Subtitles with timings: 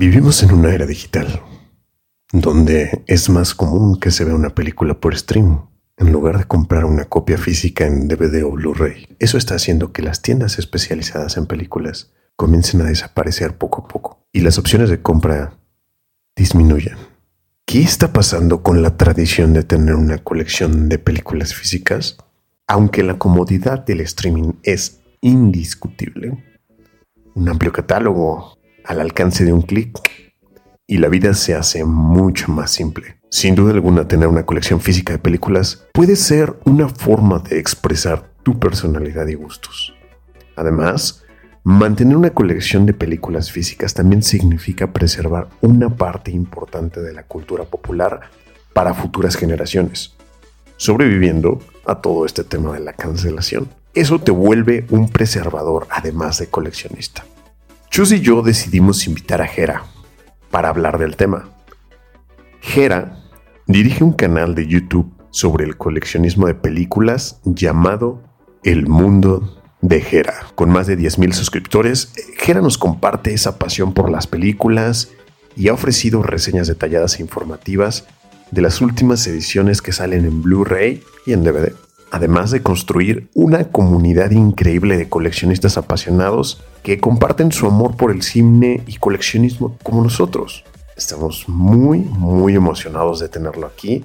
[0.00, 1.42] Vivimos en una era digital,
[2.30, 6.84] donde es más común que se vea una película por stream en lugar de comprar
[6.84, 9.16] una copia física en DVD o Blu-ray.
[9.18, 14.24] Eso está haciendo que las tiendas especializadas en películas comiencen a desaparecer poco a poco
[14.30, 15.58] y las opciones de compra
[16.36, 16.96] disminuyan.
[17.66, 22.18] ¿Qué está pasando con la tradición de tener una colección de películas físicas?
[22.68, 26.44] Aunque la comodidad del streaming es indiscutible,
[27.34, 28.57] un amplio catálogo
[28.88, 30.00] al alcance de un clic
[30.86, 33.18] y la vida se hace mucho más simple.
[33.30, 38.32] Sin duda alguna, tener una colección física de películas puede ser una forma de expresar
[38.42, 39.92] tu personalidad y gustos.
[40.56, 41.22] Además,
[41.64, 47.64] mantener una colección de películas físicas también significa preservar una parte importante de la cultura
[47.64, 48.30] popular
[48.72, 50.14] para futuras generaciones,
[50.78, 53.68] sobreviviendo a todo este tema de la cancelación.
[53.92, 57.26] Eso te vuelve un preservador además de coleccionista.
[57.90, 59.82] Chus y yo decidimos invitar a Jera
[60.50, 61.48] para hablar del tema.
[62.60, 63.24] Jera
[63.66, 68.22] dirige un canal de YouTube sobre el coleccionismo de películas llamado
[68.62, 70.34] El Mundo de Jera.
[70.54, 75.10] Con más de 10.000 suscriptores, Jera nos comparte esa pasión por las películas
[75.56, 78.06] y ha ofrecido reseñas detalladas e informativas
[78.50, 83.64] de las últimas ediciones que salen en Blu-ray y en DVD además de construir una
[83.64, 90.02] comunidad increíble de coleccionistas apasionados que comparten su amor por el cine y coleccionismo como
[90.02, 90.64] nosotros.
[90.96, 94.04] Estamos muy, muy emocionados de tenerlo aquí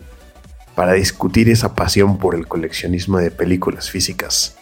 [0.76, 4.58] para discutir esa pasión por el coleccionismo de películas físicas,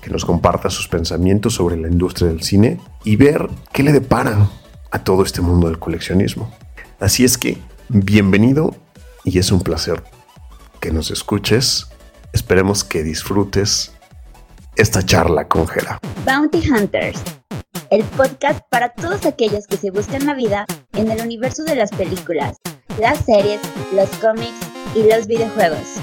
[0.00, 4.48] que nos comparta sus pensamientos sobre la industria del cine y ver qué le depara
[4.90, 6.52] a todo este mundo del coleccionismo.
[7.00, 8.74] Así es que, bienvenido
[9.24, 10.02] y es un placer
[10.80, 11.88] que nos escuches
[12.32, 13.92] Esperemos que disfrutes
[14.76, 15.98] esta charla con Jera.
[16.26, 17.20] Bounty Hunters,
[17.90, 21.90] el podcast para todos aquellos que se buscan la vida en el universo de las
[21.90, 22.56] películas,
[23.00, 23.60] las series,
[23.94, 24.58] los cómics
[24.94, 25.94] y los videojuegos.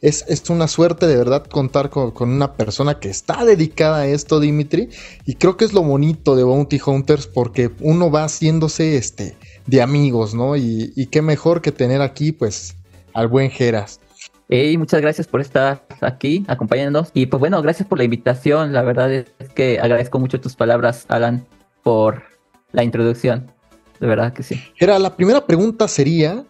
[0.00, 4.06] Es, es, una suerte de verdad contar con, con, una persona que está dedicada a
[4.06, 4.88] esto, Dimitri.
[5.26, 9.82] Y creo que es lo bonito de Bounty Hunters porque uno va haciéndose este, de
[9.82, 10.56] amigos, ¿no?
[10.56, 12.76] Y, qué mejor que tener aquí, pues,
[13.14, 14.00] al buen Geras.
[14.48, 17.10] Hey, muchas gracias por estar aquí acompañándonos.
[17.14, 18.72] Y pues bueno, gracias por la invitación.
[18.72, 21.46] La verdad es que agradezco mucho tus palabras, Alan,
[21.84, 22.24] por
[22.72, 23.52] la introducción.
[24.00, 24.60] De verdad que sí.
[24.78, 26.44] Era la primera pregunta sería: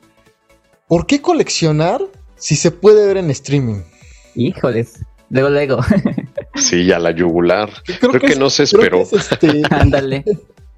[0.88, 2.00] ¿por qué coleccionar
[2.37, 3.82] si se puede ver en streaming?
[4.34, 5.81] Híjoles, luego, luego.
[6.54, 7.70] sí, ya la yugular.
[8.00, 9.03] Creo, que, no se esperó.
[9.03, 10.25] Este Ándale.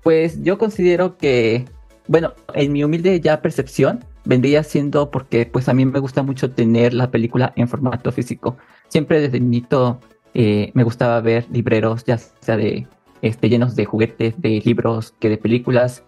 [0.03, 1.67] Pues yo considero que
[2.09, 6.51] bueno, en mi humilde ya percepción, vendría siendo porque pues a mí me gusta mucho
[6.51, 8.57] tener la película en formato físico.
[8.89, 10.01] Siempre desde niñito
[10.35, 12.87] eh, me gustaba ver libreros, ya sea de
[13.21, 16.05] este, llenos de juguetes, de libros, que de películas.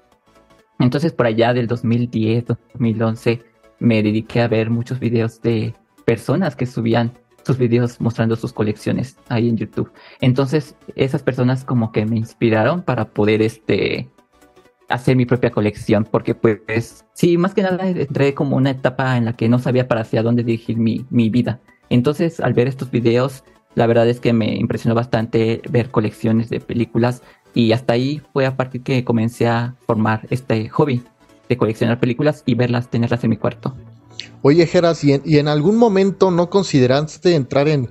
[0.78, 3.42] Entonces por allá del 2010, 2011
[3.78, 7.12] me dediqué a ver muchos videos de personas que subían
[7.44, 9.92] sus videos mostrando sus colecciones ahí en YouTube.
[10.20, 14.08] Entonces esas personas como que me inspiraron para poder este
[14.88, 19.26] hacer mi propia colección, porque pues sí, más que nada entré como una etapa en
[19.26, 21.60] la que no sabía para hacia dónde dirigir mi, mi vida.
[21.90, 26.60] Entonces, al ver estos videos, la verdad es que me impresionó bastante ver colecciones de
[26.60, 27.22] películas
[27.54, 31.02] y hasta ahí fue a partir que comencé a formar este hobby
[31.48, 33.74] de coleccionar películas y verlas, tenerlas en mi cuarto.
[34.42, 37.90] Oye, Geras, ¿y en, ¿y en algún momento no consideraste entrar en,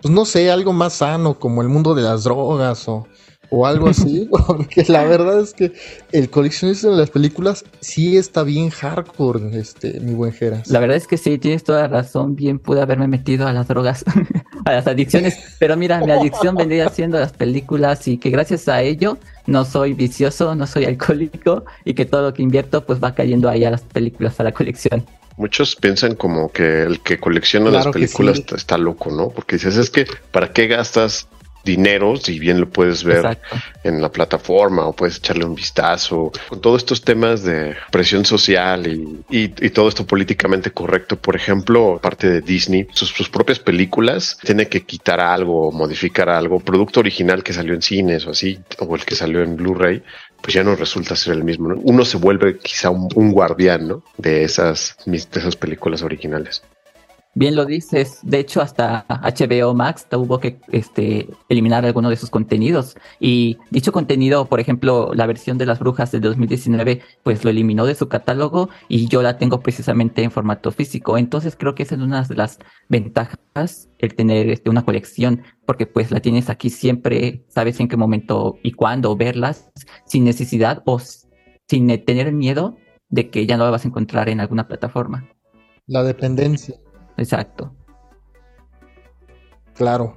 [0.00, 3.06] pues no sé, algo más sano como el mundo de las drogas o
[3.50, 5.72] o algo así, porque la verdad es que
[6.12, 10.68] el coleccionista de las películas sí está bien hardcore, este, mi buen Geras.
[10.68, 13.68] La verdad es que sí, tienes toda la razón, bien pude haberme metido a las
[13.68, 14.04] drogas,
[14.64, 18.82] a las adicciones, pero mira, mi adicción vendría siendo las películas y que gracias a
[18.82, 23.14] ello no soy vicioso, no soy alcohólico y que todo lo que invierto pues va
[23.14, 25.04] cayendo ahí a las películas, a la colección.
[25.38, 29.28] Muchos piensan como que el que colecciona las películas está loco, ¿no?
[29.28, 31.28] Porque dices, es que, ¿para qué gastas
[31.68, 33.38] dinero, si bien lo puedes ver
[33.84, 38.86] en la plataforma o puedes echarle un vistazo, con todos estos temas de presión social
[38.86, 44.84] y, todo esto políticamente correcto, por ejemplo, parte de Disney, sus, propias películas, tiene que
[44.84, 49.14] quitar algo, modificar algo, producto original que salió en cines o así, o el que
[49.14, 50.02] salió en Blu-ray,
[50.40, 51.74] pues ya no resulta ser el mismo.
[51.82, 54.02] Uno se vuelve quizá un, guardián ¿no?
[54.16, 56.62] de, esas, de esas películas originales.
[57.38, 58.18] Bien lo dices.
[58.24, 62.96] De hecho, hasta HBO Max tuvo que este, eliminar algunos de sus contenidos.
[63.20, 67.86] Y dicho contenido, por ejemplo, la versión de las brujas de 2019, pues lo eliminó
[67.86, 71.16] de su catálogo y yo la tengo precisamente en formato físico.
[71.16, 72.58] Entonces creo que esa es una de las
[72.88, 77.96] ventajas el tener este, una colección, porque pues la tienes aquí siempre, sabes en qué
[77.96, 79.70] momento y cuándo verlas,
[80.06, 81.00] sin necesidad o
[81.68, 82.78] sin tener miedo
[83.10, 85.28] de que ya no la vas a encontrar en alguna plataforma.
[85.86, 86.74] La dependencia.
[87.18, 87.72] Exacto.
[89.74, 90.16] Claro.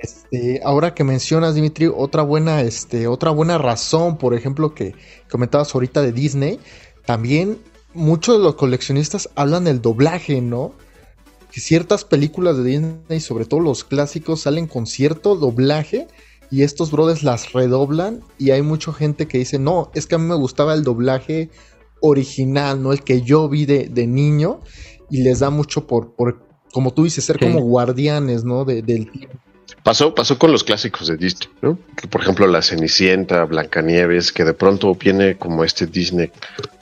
[0.00, 4.94] Este, ahora que mencionas, Dimitri, otra buena, este, otra buena razón, por ejemplo, que
[5.30, 6.60] comentabas ahorita de Disney,
[7.04, 7.58] también
[7.92, 10.72] muchos de los coleccionistas hablan del doblaje, ¿no?
[11.52, 16.06] Que ciertas películas de Disney, sobre todo los clásicos, salen con cierto doblaje
[16.50, 20.18] y estos brothers las redoblan y hay mucha gente que dice, no, es que a
[20.18, 21.50] mí me gustaba el doblaje
[22.00, 22.92] original, ¿no?
[22.92, 24.60] El que yo vi de, de niño
[25.10, 26.42] y les da mucho por, por
[26.72, 28.64] como tú dices, ser como guardianes, ¿no?
[28.64, 29.36] De, del tiempo.
[29.82, 31.78] Pasó, pasó con los clásicos de Disney, ¿no?
[32.10, 36.30] Por ejemplo, La Cenicienta, Blancanieves, que de pronto viene como este Disney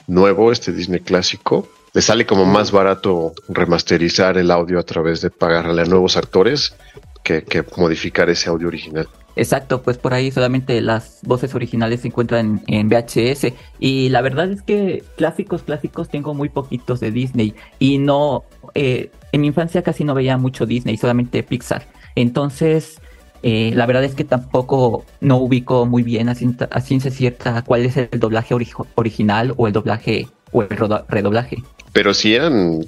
[0.07, 1.67] nuevo, este Disney clásico.
[1.93, 6.75] Le sale como más barato remasterizar el audio a través de pagarle a nuevos actores
[7.23, 9.07] que, que modificar ese audio original.
[9.35, 14.51] Exacto, pues por ahí solamente las voces originales se encuentran en VHS y la verdad
[14.51, 18.43] es que clásicos, clásicos tengo muy poquitos de Disney y no,
[18.73, 21.87] eh, en mi infancia casi no veía mucho Disney, solamente Pixar.
[22.15, 22.99] Entonces,
[23.43, 27.95] eh, la verdad es que tampoco no ubico muy bien a ciencia, cierta cuál es
[27.95, 28.53] el doblaje
[28.95, 30.69] original o el doblaje o el
[31.07, 31.63] redoblaje.
[31.93, 32.81] Pero si eran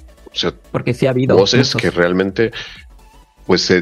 [0.70, 2.52] porque sí ha habido voces que realmente
[3.46, 3.72] pues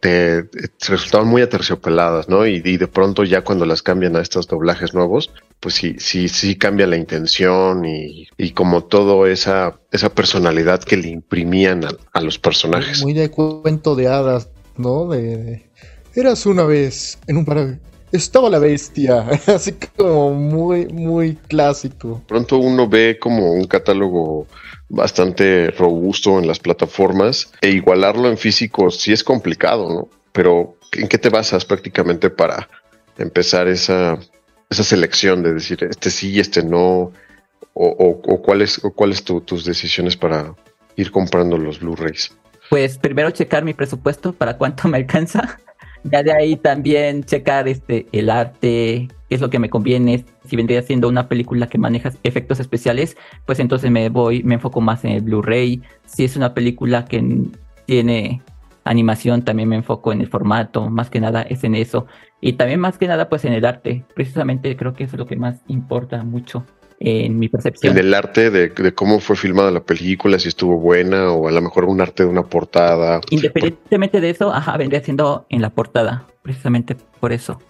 [0.00, 0.48] te,
[0.88, 2.46] resultaban muy aterciopeladas, ¿no?
[2.46, 5.30] Y, de pronto ya cuando las cambian a estos doblajes nuevos,
[5.60, 11.08] pues sí, sí, sí cambia la intención y, como todo esa, esa personalidad que le
[11.08, 13.02] imprimían a, los personajes.
[13.02, 15.08] Muy de cuento de hadas, ¿no?
[15.08, 15.70] De,
[16.14, 17.78] eras una vez en un paraje.
[18.14, 22.22] Estaba la bestia, así como muy, muy clásico.
[22.28, 24.46] Pronto uno ve como un catálogo
[24.88, 30.08] bastante robusto en las plataformas e igualarlo en físico sí es complicado, ¿no?
[30.30, 32.68] Pero ¿en qué te basas prácticamente para
[33.18, 34.16] empezar esa,
[34.70, 37.10] esa selección de decir este sí y este no?
[37.72, 40.54] ¿O, o, cuáles cuáles tus decisiones para
[40.94, 42.30] ir comprando los Blu-rays?
[42.70, 45.58] Pues primero checar mi presupuesto para cuánto me alcanza.
[46.04, 50.24] Ya de ahí también checar este el arte, qué es lo que me conviene.
[50.46, 53.16] Si vendría siendo una película que maneja efectos especiales,
[53.46, 55.82] pues entonces me voy, me enfoco más en el Blu-ray.
[56.04, 57.24] Si es una película que
[57.86, 58.42] tiene
[58.84, 62.06] animación, también me enfoco en el formato, más que nada es en eso.
[62.40, 64.04] Y también más que nada pues en el arte.
[64.14, 66.66] Precisamente creo que eso es lo que más importa mucho
[67.00, 67.92] en mi percepción.
[67.92, 71.60] En el arte de, cómo fue filmada la película, si estuvo buena o a lo
[71.60, 73.20] mejor un arte de una portada.
[73.30, 77.60] Independientemente de eso, ajá, vendría siendo en la portada, precisamente por eso.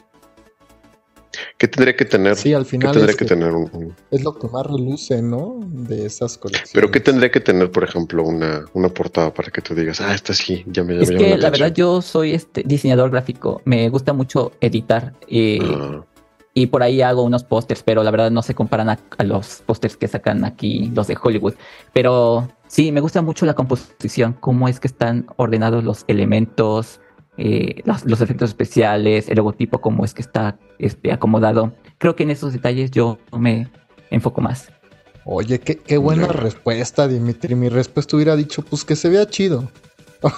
[1.59, 2.37] ¿Qué tendría que tener?
[2.37, 2.93] Sí, al final.
[2.93, 5.59] tendría que, tener un, Es lo que más reluce, ¿no?
[5.65, 6.71] De esas colecciones.
[6.73, 10.15] Pero ¿qué tendría que tener, por ejemplo, una, una portada para que tú digas, ah,
[10.15, 13.63] esta sí, ya me, Es que la, verdad yo soy este diseñador gráfico.
[13.65, 15.13] Me gusta mucho editar.
[15.29, 16.05] Eh, ah
[16.55, 19.97] y por ahí hago unos pósters, pero la verdad no se comparan a, los pósters
[19.97, 21.55] que sacan aquí los de Hollywood.
[21.93, 27.01] Pero sí, me gusta mucho la composición, cómo es que están ordenados los elementos,
[27.39, 31.75] eh, los, efectos especiales, el logotipo, cómo es que está este, acomodado.
[31.99, 33.69] Creo que en esos detalles yo me
[34.11, 34.71] enfoco más.
[35.25, 37.57] Oye, qué, qué buena respuesta, Dimitri.
[37.57, 39.69] Mi respuesta hubiera dicho, pues que se vea chido.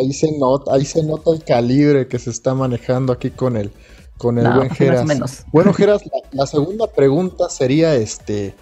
[0.00, 3.72] ahí se nota, ahí se nota el calibre que se está manejando aquí con el,
[4.18, 5.44] con el buen Geras.
[5.52, 6.02] Bueno, Geras,
[6.32, 8.54] la, segunda pregunta sería, este,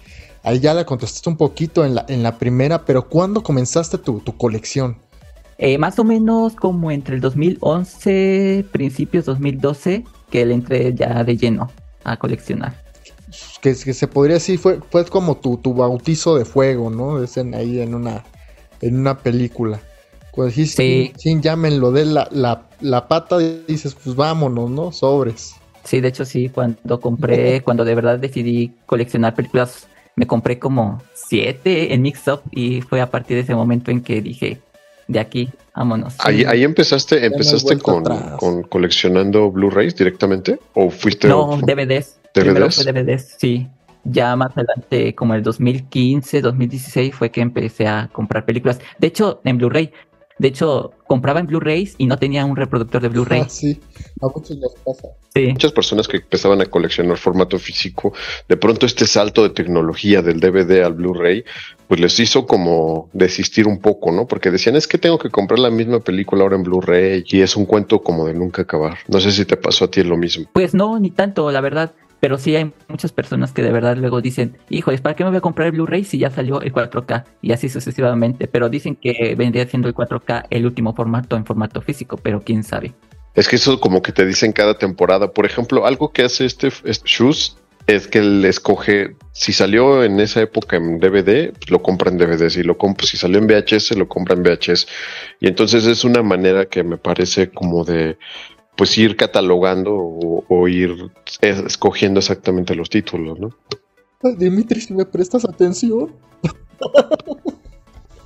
[0.43, 4.21] ahí ya la contestaste un poquito en la, en la primera, pero ¿cuándo comenzaste tu,
[4.37, 4.97] colección?
[5.57, 11.37] Eh, más o menos como entre el 2011, principios 2012, que le entré ya de
[11.37, 11.69] lleno
[12.03, 12.81] a coleccionar.
[13.61, 17.23] Que, se podría decir, fue, fue como tu, tu bautizo de fuego, ¿no?
[17.23, 18.23] Es ahí en una,
[18.81, 19.79] en una película.
[20.31, 21.39] Cuando dijiste, sí.
[21.41, 24.91] llámenlo de la, la, la pata, dices, pues vámonos, ¿no?
[24.91, 25.55] Sobres.
[25.83, 31.01] Sí, de hecho sí, cuando compré, cuando de verdad decidí coleccionar películas, me compré como
[31.13, 34.59] siete en Mix Up y fue a partir de ese momento en que dije,
[35.07, 36.15] de aquí, vámonos.
[36.19, 38.03] Ahí, ahí empezaste, empezaste con,
[38.37, 42.19] con, coleccionando Blu-rays directamente o fuiste no DVDs.
[42.33, 42.85] DVDs.
[42.85, 43.67] DVDs, sí.
[44.03, 48.79] Ya más adelante, como el 2015, 2016, fue que empecé a comprar películas.
[48.97, 49.91] De hecho, en Blu-ray
[50.41, 53.41] De hecho, compraba en Blu-rays y no tenía un reproductor de Blu-ray.
[53.41, 53.79] Ah, sí,
[54.19, 55.09] a muchos nos pasa.
[55.35, 55.49] Sí.
[55.49, 58.11] Muchas personas que empezaban a coleccionar formato físico,
[58.49, 61.45] de pronto este salto de tecnología del DVD al Blu-ray,
[61.87, 64.25] pues les hizo como desistir un poco, ¿no?
[64.25, 67.55] Porque decían, es que tengo que comprar la misma película ahora en Blu-ray y es
[67.55, 68.97] un cuento como de nunca acabar.
[69.07, 70.47] No sé si te pasó a ti lo mismo.
[70.53, 71.93] Pues no, ni tanto, la verdad.
[72.21, 75.37] Pero sí hay muchas personas que de verdad luego dicen, híjoles, ¿para qué me voy
[75.37, 77.25] a comprar el Blu-ray si ya salió el 4K?
[77.41, 78.47] Y así sucesivamente.
[78.47, 82.63] Pero dicen que vendría siendo el 4K el último formato en formato físico, pero quién
[82.63, 82.93] sabe.
[83.33, 85.31] Es que eso como que te dicen cada temporada.
[85.31, 90.19] Por ejemplo, algo que hace este, este Shoes es que él escoge, si salió en
[90.19, 92.49] esa época en DVD, pues lo compra en DVD.
[92.49, 94.87] Si, lo comp si salió en VHS, lo compra en VHS.
[95.39, 98.17] Y entonces es una manera que me parece como de
[98.75, 101.11] pues ir catalogando o, o, ir
[101.41, 103.49] escogiendo exactamente los títulos, ¿no?
[104.37, 106.15] Dimitri, si me prestas atención.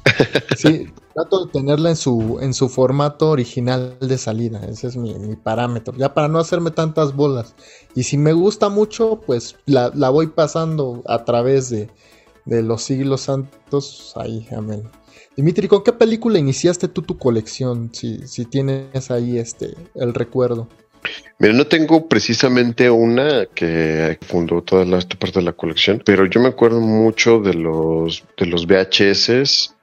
[0.57, 4.61] sí, trato de tenerla en su, en su formato original de salida.
[4.67, 5.93] Ese es mi, mi, parámetro.
[5.97, 7.55] Ya para no hacerme tantas bolas.
[7.95, 11.89] Y si me gusta mucho, pues la, la voy pasando a través de,
[12.45, 14.13] de los siglos santos.
[14.15, 14.83] Ahí, amén.
[15.35, 17.89] Dimitri, ¿con qué película iniciaste tú tu colección?
[17.93, 20.69] Si, si tienes ahí este el recuerdo.
[21.37, 26.25] Mira, no tengo precisamente una que fundó toda la, esta parte de la colección, pero
[26.25, 29.74] yo me acuerdo mucho de los de los VHS.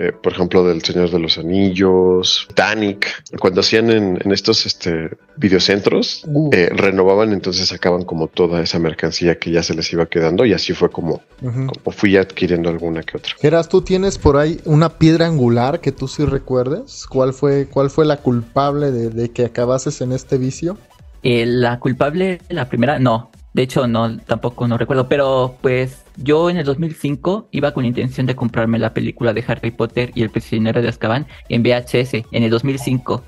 [0.00, 5.10] Eh, por ejemplo, del Señor de los Anillos, Titanic, cuando hacían en, en estos este,
[5.36, 6.50] videocentros, uh.
[6.52, 10.52] eh, renovaban, entonces sacaban como toda esa mercancía que ya se les iba quedando y
[10.52, 11.66] así fue como, uh -huh.
[11.66, 13.34] como fui adquiriendo alguna que otra.
[13.40, 17.04] Geras, ¿tú tienes por ahí una piedra angular que tú sí recuerdes?
[17.08, 20.78] ¿Cuál fue, cuál fue la culpable de, de que acabases en este vicio?
[21.24, 23.32] Eh, la culpable, la primera, no.
[23.54, 25.08] De hecho, no, tampoco no recuerdo.
[25.08, 29.44] Pero pues yo en el 2005 iba con la intención de comprarme la película de
[29.46, 33.22] Harry Potter y el prisionero de Azkaban en VHS en el 2005.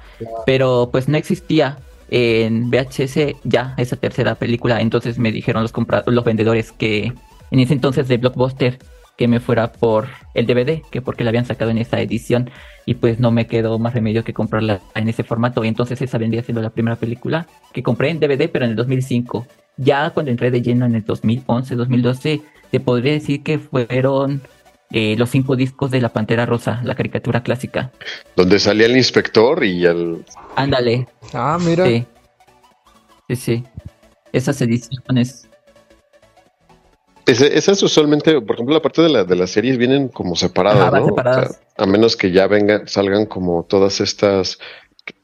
[0.47, 1.79] Pero pues no existía
[2.11, 4.81] en VHS ya esa tercera película.
[4.81, 5.73] Entonces me dijeron los,
[6.07, 7.13] los vendedores que
[7.51, 8.79] en ese entonces de Blockbuster
[9.21, 12.49] que me fuera por el DVD, que porque la habían sacado en esa edición
[12.87, 16.17] y pues no me quedó más remedio que comprarla en ese formato y entonces esa
[16.17, 19.47] vendría siendo la primera película que compré en DVD pero en el 2005.
[19.81, 24.43] Ya cuando entré de lleno en el 2011, 2012, te podría decir que fueron
[24.91, 27.91] eh, los cinco discos de La Pantera Rosa, la caricatura clásica.
[28.37, 30.25] Donde salía el inspector y el...
[30.55, 31.09] Ándale.
[31.33, 31.87] Ah, mira.
[31.87, 32.05] Sí,
[33.29, 33.65] sí, sí.
[34.33, 35.49] Esas ediciones
[37.31, 41.01] esas usualmente, por ejemplo, la parte de, la, de las series vienen como separadas, Ajá,
[41.01, 41.07] ¿no?
[41.07, 41.51] separadas.
[41.51, 44.59] O sea, a menos que ya vengan, salgan como todas estas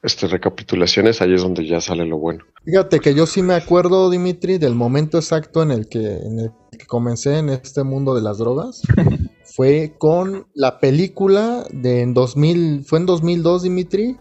[0.02, 2.44] este, recapitulaciones, ahí es donde ya sale lo bueno.
[2.64, 6.50] Fíjate que yo sí me acuerdo, Dimitri, del momento exacto en el que, en el
[6.78, 8.82] que comencé en este mundo de las drogas.
[9.56, 14.16] fue con la película de en 2000, fue en 2002, Dimitri.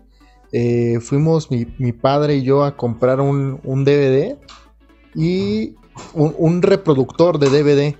[0.52, 4.38] Eh, fuimos mi, mi, padre y yo a comprar un, un DVD
[5.14, 5.76] y
[6.14, 7.96] un, un, reproductor de DVD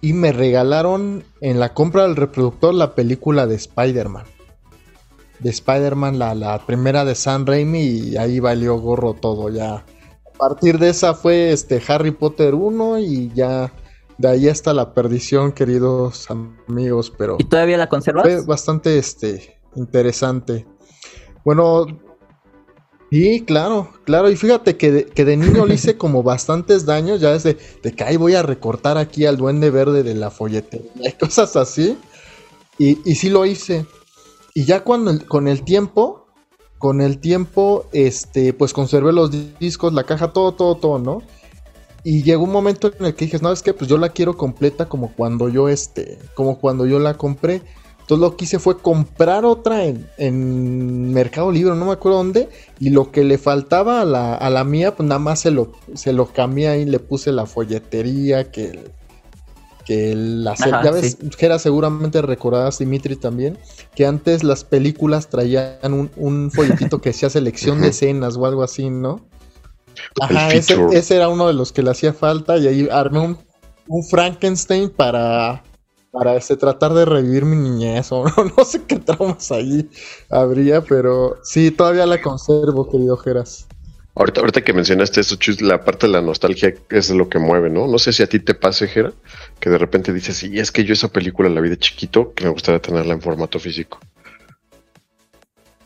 [0.00, 4.24] y me regalaron en la compra del reproductor la película de Spider-Man.
[5.40, 9.74] De Spider-Man, la, la, primera de Sam Raimi y ahí valió gorro todo ya.
[9.74, 13.72] A partir de esa fue este Harry Potter 1 y ya
[14.18, 17.36] de ahí hasta la perdición, queridos amigos, pero...
[17.38, 18.22] ¿Y todavía la conservas?
[18.22, 20.66] Fue bastante este, interesante.
[21.44, 21.86] Bueno,
[23.14, 24.28] Sí, claro, claro.
[24.28, 27.92] Y fíjate que de, que de niño le hice como bastantes daños, ya desde de
[27.92, 31.96] que ahí voy a recortar aquí al duende verde de la folletería y cosas así.
[32.76, 33.86] Y, y sí lo hice.
[34.54, 36.28] Y ya cuando con el tiempo,
[36.78, 41.22] con el tiempo, este, pues conservé los discos, la caja, todo, todo, todo, ¿no?
[42.04, 44.36] Y llegó un momento en el que dije, no, es que pues yo la quiero
[44.36, 47.62] completa como cuando yo, este, como cuando yo la compré.
[48.00, 52.50] Entonces lo que hice fue comprar otra en, en, Mercado Libre, no me acuerdo dónde,
[52.78, 55.72] y lo que le faltaba a la, a la mía, pues nada más se lo,
[55.94, 58.92] se lo cambié ahí, le puse la folletería, que el,
[59.84, 61.48] que el, la Ajá, ya ves, sí.
[61.58, 63.58] seguramente recordadas Dimitri también,
[63.94, 68.62] que antes las películas traían un, un folletito que decía selección de escenas o algo
[68.62, 69.26] así, ¿no?
[70.20, 73.38] Ajá, ese, ese, era uno de los que le hacía falta y ahí armé un,
[73.88, 75.62] un Frankenstein para
[76.14, 79.90] para este, tratar de revivir mi niñez o no, no, sé qué traumas ahí
[80.30, 83.66] habría, pero sí, todavía la conservo, querido Geras.
[84.14, 87.68] Ahorita, ahorita que mencionaste eso, Chus, la parte de la nostalgia es lo que mueve,
[87.68, 87.88] ¿no?
[87.88, 89.12] No sé si a ti te pase, Jera,
[89.64, 92.44] que de repente dices, sí, es que yo esa película la vi de chiquito, que
[92.44, 93.98] me gustaría tenerla en formato físico.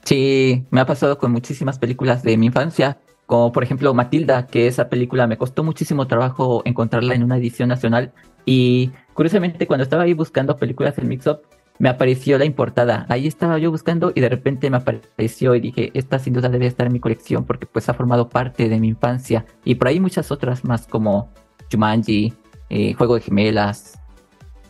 [0.02, 4.66] Sí, me ha pasado con muchísimas películas de mi infancia, como por ejemplo Matilda, que
[4.66, 8.12] esa película me costó muchísimo trabajo encontrarla en una edición nacional
[8.44, 11.42] y curiosamente cuando estaba ahí buscando películas en Mixup,
[11.78, 13.06] me apareció la importada.
[13.08, 16.66] Ahí estaba yo buscando y de repente me apareció y dije, esta sin duda debe
[16.66, 19.46] estar en mi colección porque pues ha formado parte de mi infancia.
[19.64, 21.30] Y por ahí muchas otras más como
[21.70, 22.34] Jumanji,
[22.70, 23.98] eh, Juego de Gemelas.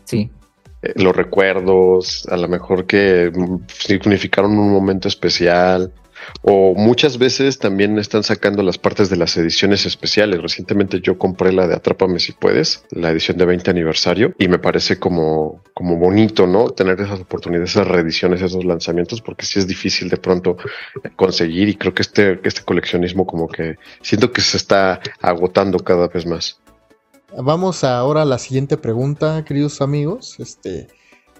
[0.05, 0.31] Sí.
[0.81, 3.31] Eh, los recuerdos, a lo mejor que
[3.67, 5.93] significaron un momento especial,
[6.41, 10.41] o muchas veces también están sacando las partes de las ediciones especiales.
[10.41, 14.59] Recientemente yo compré la de Atrápame si puedes, la edición de 20 aniversario, y me
[14.59, 16.69] parece como, como bonito, ¿no?
[16.69, 20.57] Tener esas oportunidades, esas reediciones, esos lanzamientos, porque sí es difícil de pronto
[21.15, 26.07] conseguir y creo que este, este coleccionismo como que siento que se está agotando cada
[26.07, 26.59] vez más.
[27.37, 30.39] Vamos ahora a la siguiente pregunta, queridos amigos.
[30.39, 30.87] Este,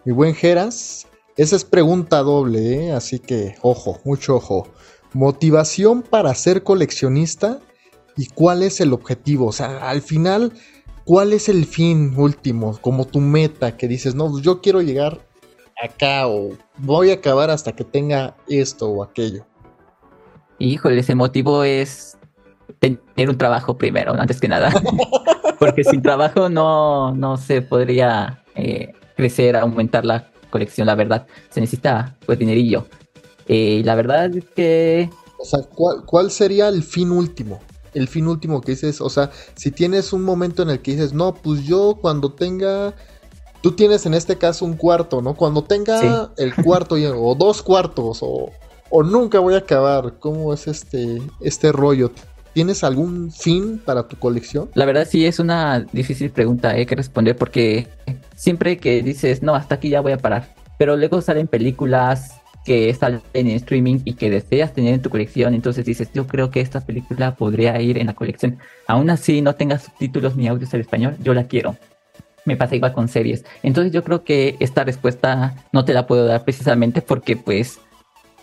[0.05, 2.91] mi buen Geras, esa es pregunta doble, ¿eh?
[2.91, 4.67] así que ojo, mucho ojo.
[5.13, 7.59] Motivación para ser coleccionista
[8.15, 9.47] y cuál es el objetivo.
[9.47, 10.53] O sea, al final,
[11.05, 12.77] ¿cuál es el fin último?
[12.81, 15.25] Como tu meta que dices, no, pues yo quiero llegar
[15.81, 19.43] acá o voy a acabar hasta que tenga esto o aquello.
[20.59, 22.18] Híjole, ese motivo es
[22.79, 24.71] tener un trabajo primero, antes que nada.
[25.59, 31.27] Porque sin trabajo no, no se podría eh, crecer, aumentar la colección, la verdad.
[31.49, 32.87] Se necesita pues dinerillo.
[33.47, 35.09] Eh, la verdad es que...
[35.37, 35.59] O sea,
[36.05, 37.59] ¿cuál, sería el fin último?
[37.93, 41.13] El fin último que dices, o sea, si tienes un momento en el que dices,
[41.13, 42.93] no, pues yo cuando tenga...
[43.61, 45.35] Tú tienes en este caso un cuarto, ¿no?
[45.35, 48.51] Cuando tenga el cuarto o dos cuartos o,
[48.89, 50.17] o nunca voy a acabar.
[50.19, 52.11] ¿Cómo es este, este rollo?
[52.53, 54.69] ¿Tienes algún fin para tu colección?
[54.73, 57.87] La verdad sí es una difícil pregunta hay eh, que responder porque
[58.35, 62.93] siempre que dices, no, hasta aquí ya voy a parar, pero luego salen películas que
[62.93, 66.61] salen en streaming y que deseas tener en tu colección, entonces dices, yo creo que
[66.61, 68.59] esta película podría ir en la colección.
[68.87, 71.77] Aún así no tenga subtítulos ni audios en español, yo la quiero.
[72.45, 73.45] Me pasa igual con series.
[73.63, 77.79] Entonces yo creo que esta respuesta no te la puedo dar precisamente porque pues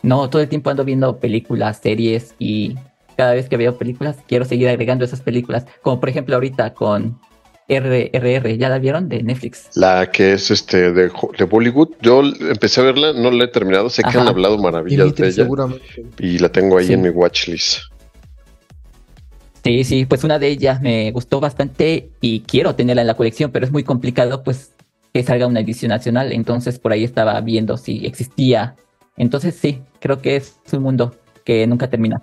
[0.02, 2.76] no, todo el tiempo ando viendo películas, series y
[3.16, 7.18] cada vez que veo películas quiero seguir agregando esas películas, como por ejemplo ahorita con
[7.68, 9.70] RRR, ¿ya la vieron de Netflix?
[9.74, 11.88] La que es este de, de Bollywood.
[12.00, 15.48] Yo empecé a verla, no la he terminado, sé que han hablado maravillas de ella.
[16.18, 17.80] Y la tengo ahí en mi watchlist.
[19.64, 23.50] Sí, sí, pues una de ellas me gustó bastante y quiero tenerla en la colección,
[23.50, 24.70] pero es muy complicado pues
[25.12, 28.76] que salga una edición nacional, entonces por ahí estaba viendo si existía.
[29.16, 32.22] Entonces sí, creo que es un mundo que nunca termina.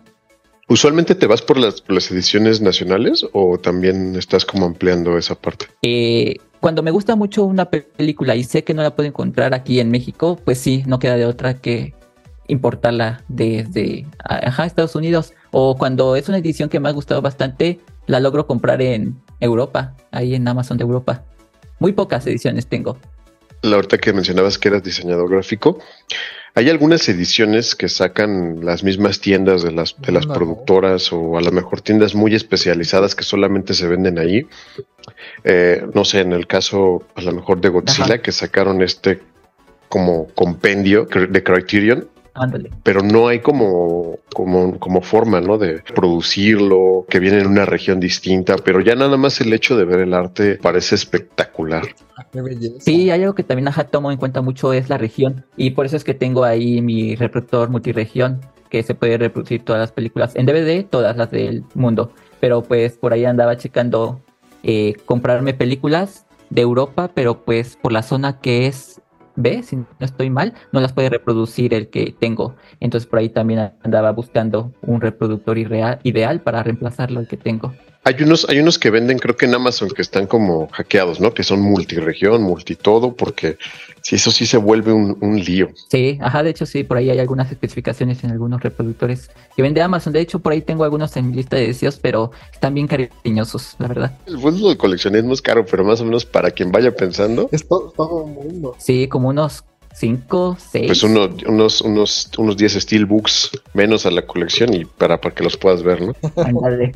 [0.70, 5.68] ¿Usualmente te vas por las, ediciones nacionales o también estás como ampliando esa parte?
[5.82, 9.80] Eh, cuando me gusta mucho una película y sé que no la puedo encontrar aquí
[9.82, 11.94] en México, pues sí, no queda de otra que
[12.48, 14.06] importarla desde
[14.66, 15.34] Estados Unidos.
[15.52, 19.96] O cuando es una edición que me ha gustado bastante, la logro comprar en Europa,
[20.12, 21.26] ahí en Amazon de Europa.
[21.80, 22.98] Muy pocas ediciones tengo.
[23.62, 25.80] La ahorita que mencionabas que eras diseñador gráfico,
[26.56, 31.42] hay algunas ediciones que sacan las mismas tiendas de las, de las productoras o a
[31.42, 34.46] lo mejor tiendas muy especializadas que solamente se venden ahí.
[35.44, 39.20] Eh, no sé, en el caso a lo mejor de Godzilla que sacaron este
[39.90, 42.08] como compendio de Criterion
[42.84, 45.58] pero no hay como, como, como forma, ¿no?
[45.58, 49.86] De producirlo, que viene en una región distinta, pero ya nada más el hecho de
[49.86, 51.84] ver el arte parece espectacular.
[52.80, 55.86] Sí, hay algo que también ajá, tomo en cuenta mucho es la región y por
[55.86, 60.36] eso es que tengo ahí mi reproductor multiregión que se puede reproducir todas las películas
[60.36, 62.12] en DVD, todas las del mundo.
[62.40, 64.22] Pero pues por ahí andaba checando
[64.64, 69.03] eh, comprarme películas de Europa, pero pues por la zona que es
[69.36, 72.56] B, si no estoy mal, no las puede reproducir el que tengo.
[72.80, 77.74] Entonces por ahí también andaba buscando un reproductor ideal para reemplazarlo al que tengo.
[78.06, 81.34] Hay unos, hay unos que venden, creo que en Amazon, que están como hackeados, ¿no?
[81.34, 83.58] Que son multiregión, multitodo, porque
[84.02, 85.70] si eso sí se vuelve un, lío.
[85.90, 89.82] Sí, ajá, de hecho sí, por ahí hay algunas especificaciones en algunos reproductores que vende
[89.82, 90.12] Amazon.
[90.12, 93.76] De hecho, por ahí tengo algunos en mi lista de deseos, pero están bien cariñosos,
[93.80, 94.18] la verdad.
[94.26, 97.48] El mundo de coleccionismo es caro, pero más o menos para quien vaya pensando.
[97.54, 98.76] Es todo, todo mundo.
[98.80, 99.64] Sí, como unos
[99.94, 100.88] 5, 6.
[100.88, 105.44] Pues uno, unos, unos, unos 10 steelbooks menos a la colección y para, para que
[105.44, 106.16] los puedas ver, ¿no?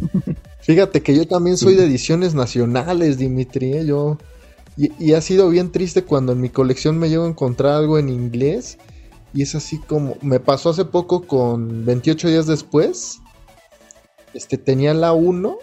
[0.61, 3.73] Fíjate que yo también soy de ediciones nacionales, Dimitri.
[3.73, 3.85] ¿eh?
[3.85, 4.17] Yo,
[4.75, 8.09] y, ha sido bien triste cuando en mi colección me llego a encontrar algo en
[8.09, 8.77] inglés.
[9.33, 10.17] Y es así como.
[10.21, 13.19] Me pasó hace poco con 28 días después.
[14.33, 15.57] Este tenía la 1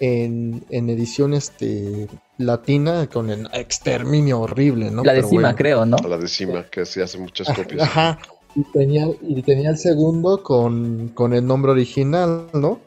[0.00, 5.04] en, en edición este latina con el exterminio horrible, ¿no?
[5.04, 5.96] La décima, creo, ¿no?
[6.08, 7.82] La décima, que se hace muchas copias.
[7.82, 8.18] Ajá.
[8.54, 12.80] Y tenía, y tenía el segundo con, con el nombre original, ¿no?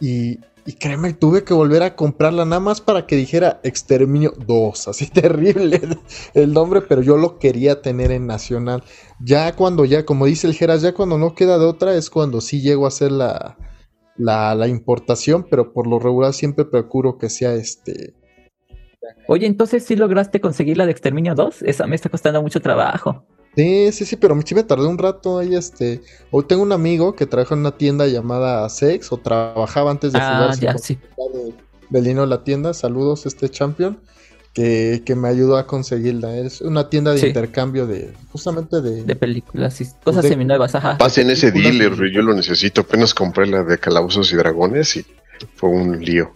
[0.00, 4.88] Y, Y créeme, tuve que volver a comprarla nada más para que dijera Exterminio 2.
[4.88, 5.80] Así terrible
[6.34, 8.82] el nombre, pero yo lo quería tener en Nacional.
[9.18, 12.42] Ya cuando ya, como dice el Geras, ya cuando no queda de otra es cuando
[12.42, 13.56] sí llego a hacer la,
[14.18, 18.12] la, la importación, pero por lo regular siempre procuro que sea este.
[19.26, 21.62] Oye, entonces sí lograste conseguir la de Exterminio 2?
[21.62, 23.24] Esa me está costando mucho trabajo.
[23.56, 26.00] Sí, sí, sí, pero sí me tardé un rato ahí, este...
[26.30, 30.20] Hoy tengo un amigo que trabaja en una tienda llamada Sex, o trabajaba antes de
[30.22, 30.98] ah, ya, sí.
[31.90, 33.98] de, de la tienda, saludos este champion,
[34.52, 36.36] que, que, me ayudó a conseguirla.
[36.36, 39.02] Es una tienda de intercambio de, justamente de...
[39.02, 40.96] De películas y cosas seminuevas, ajá.
[40.96, 45.06] Pasen ese dealer, yo lo necesito, apenas compré la de Calabozos y Dragones y
[45.54, 46.32] fue un lío.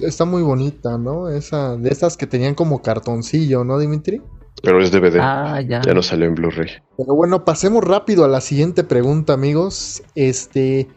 [0.00, 1.28] Está muy bonita, ¿no?
[1.28, 4.20] Esa, de esas que tenían como cartoncillo, ¿no, Dimitri?
[4.62, 5.18] Pero es DVD.
[5.20, 5.82] Ah, ya.
[5.82, 6.68] Ya no salió en Blu-ray.
[6.96, 10.02] Pero bueno, pasemos rápido a la siguiente pregunta, amigos.
[10.14, 10.88] Este.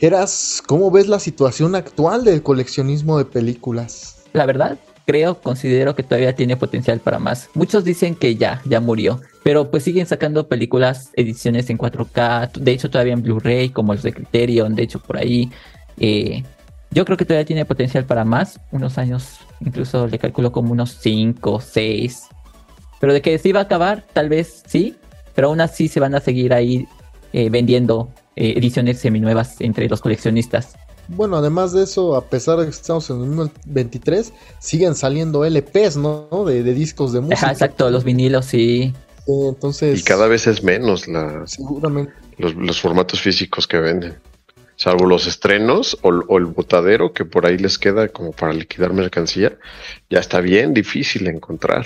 [0.00, 4.24] Eras, ¿cómo ves la situación actual del coleccionismo de películas?
[4.32, 7.48] La verdad, creo, considero que todavía tiene potencial para más.
[7.54, 12.72] Muchos dicen que ya, ya murió, pero pues siguen sacando películas, ediciones en 4K, de
[12.72, 15.50] hecho todavía en Blu-ray, como los de Criterion, de hecho por ahí.
[15.98, 16.44] Eh,
[16.90, 20.98] yo creo que todavía tiene potencial para más, unos años, incluso le calculo como unos
[21.00, 22.28] 5, 6,
[23.00, 24.96] pero de que se iba a acabar, tal vez sí,
[25.34, 26.88] pero aún así se van a seguir ahí
[27.32, 30.76] eh, vendiendo eh, ediciones seminuevas entre los coleccionistas.
[31.08, 35.96] Bueno, además de eso, a pesar de que estamos en el 2023, siguen saliendo LPs,
[35.96, 36.44] ¿no?
[36.44, 37.50] De, discos de música.
[37.50, 38.92] exacto, los vinilos, sí.
[39.26, 40.00] entonces...
[40.00, 42.12] Y cada vez es menos la, seguramente.
[42.36, 44.16] Los, formatos físicos que venden.
[44.78, 48.92] Salvo los estrenos o, o, el botadero que por ahí les queda como para liquidar
[48.92, 49.58] mercancía,
[50.08, 51.84] ya está bien difícil encontrar.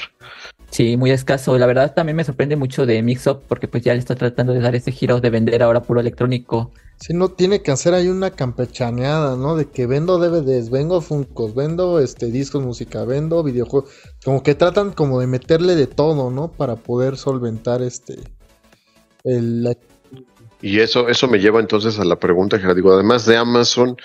[0.70, 1.56] Sí, muy escaso.
[1.58, 4.60] La verdad también me sorprende mucho de Mixup porque pues ya le está tratando de
[4.60, 6.72] dar ese giro de vender ahora puro electrónico.
[7.00, 9.56] Sí, no tiene que hacer ahí una campechaneada, ¿no?
[9.56, 13.90] De que vendo DVDs, vengo Funkos, vendo este discos música, vendo videojuegos.
[14.22, 16.52] Como que tratan como de meterle de todo, ¿no?
[16.52, 18.20] Para poder solventar este
[19.24, 19.66] el
[20.62, 23.96] y eso, eso me lleva entonces a la pregunta que le digo, además de Amazon,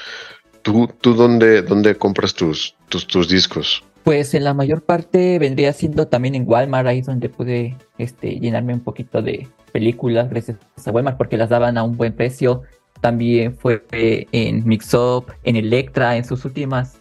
[0.63, 3.83] ¿tú, tú dónde, dónde compras tus, tus, tus discos?
[4.03, 8.73] Pues en la mayor parte vendría siendo también en Walmart, ahí donde pude este, llenarme
[8.73, 12.63] un poquito de películas gracias a Walmart porque las daban a un buen precio.
[13.01, 16.99] También fue en Mixup, en Electra, en sus últimas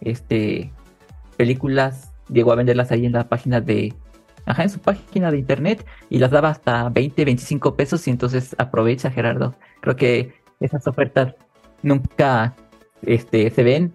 [0.00, 0.72] este,
[1.36, 2.12] películas.
[2.28, 3.94] Llegó a venderlas ahí en la página de.
[4.48, 8.08] Ajá, en su página de internet y las daba hasta 20, 25 pesos.
[8.08, 9.54] Y entonces aprovecha, Gerardo.
[9.82, 11.34] Creo que esas ofertas
[11.82, 12.56] nunca
[13.02, 13.94] este, se ven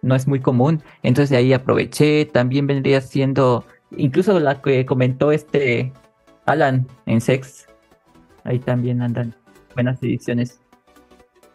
[0.00, 0.80] no es muy común.
[1.02, 2.24] Entonces de ahí aproveché.
[2.26, 3.64] También vendría siendo,
[3.96, 5.92] incluso la que comentó este
[6.46, 7.66] Alan en Sex.
[8.44, 9.34] Ahí también andan
[9.74, 10.60] buenas ediciones.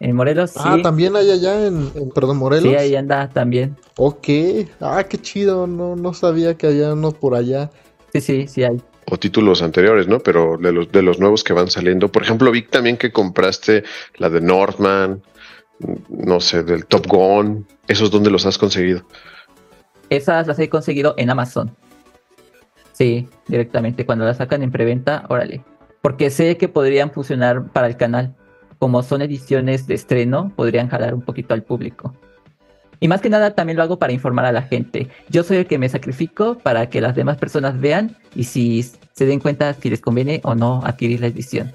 [0.02, 0.54] En Morelos.
[0.56, 2.70] Ah, también hay allá en, perdón, Morelos.
[2.70, 3.78] Sí, ahí anda también.
[3.98, 4.28] Ok.
[4.82, 5.68] Ah, qué chido.
[5.68, 7.70] No, no sabía que había uno por allá.
[8.14, 8.82] Sí, sí, sí hay.
[9.06, 10.20] O títulos anteriores, ¿no?
[10.20, 12.12] Pero de los, de los nuevos que van saliendo.
[12.12, 13.84] Por ejemplo, vi también que compraste
[14.18, 15.22] la de Northman
[16.10, 19.04] no sé, del Top Gun, ¿esos dónde los has conseguido?
[20.10, 21.76] Esas las he conseguido en Amazon.
[22.94, 24.06] Sí, directamente.
[24.06, 25.64] Cuando las sacan en preventa, órale.
[26.02, 28.36] Porque sé que podrían funcionar para el canal.
[28.78, 32.14] Como son ediciones de estreno, podrían jalar un poquito al público.
[33.00, 35.08] Y más que nada también lo hago para informar a la gente.
[35.30, 38.84] Yo soy el que me sacrifico para que las demás personas vean y si
[39.14, 41.72] se den cuenta si les conviene o no adquirir la edición.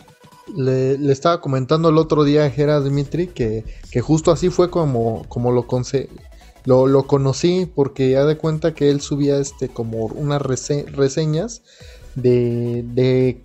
[0.54, 5.24] Le, estaba comentando el otro día a Gera Dimitri que, que justo así fue como,
[5.28, 5.66] como lo,
[6.64, 11.62] lo, lo, conocí, porque ya de cuenta que él subía este como unas reseñas
[12.14, 13.42] de, de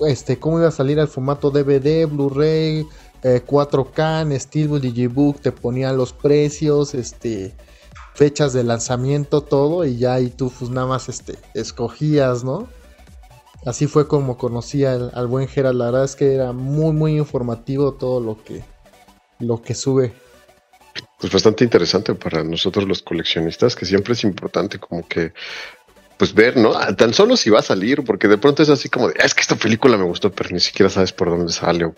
[0.00, 2.86] este, cómo iba a salir el formato DVD, Blu-ray,
[3.24, 7.54] 4K, en Steelbook, Digibook, te ponían los precios, este,
[8.14, 12.68] fechas de lanzamiento, todo, y ya ahí tú pues nada más este, escogías, ¿no?
[13.66, 15.78] así fue como conocí al, buen Gerald.
[15.78, 18.62] La verdad es que era muy, muy informativo todo lo que,
[19.38, 20.12] lo que sube.
[21.18, 25.32] Pues bastante interesante para nosotros los coleccionistas, que siempre es importante como que
[26.16, 26.74] pues ver, ¿no?
[26.74, 29.24] Ah, tan solo si va a salir, porque de pronto es así como de, ah,
[29.24, 31.92] es que esta película me gustó, pero ni siquiera sabes por dónde sale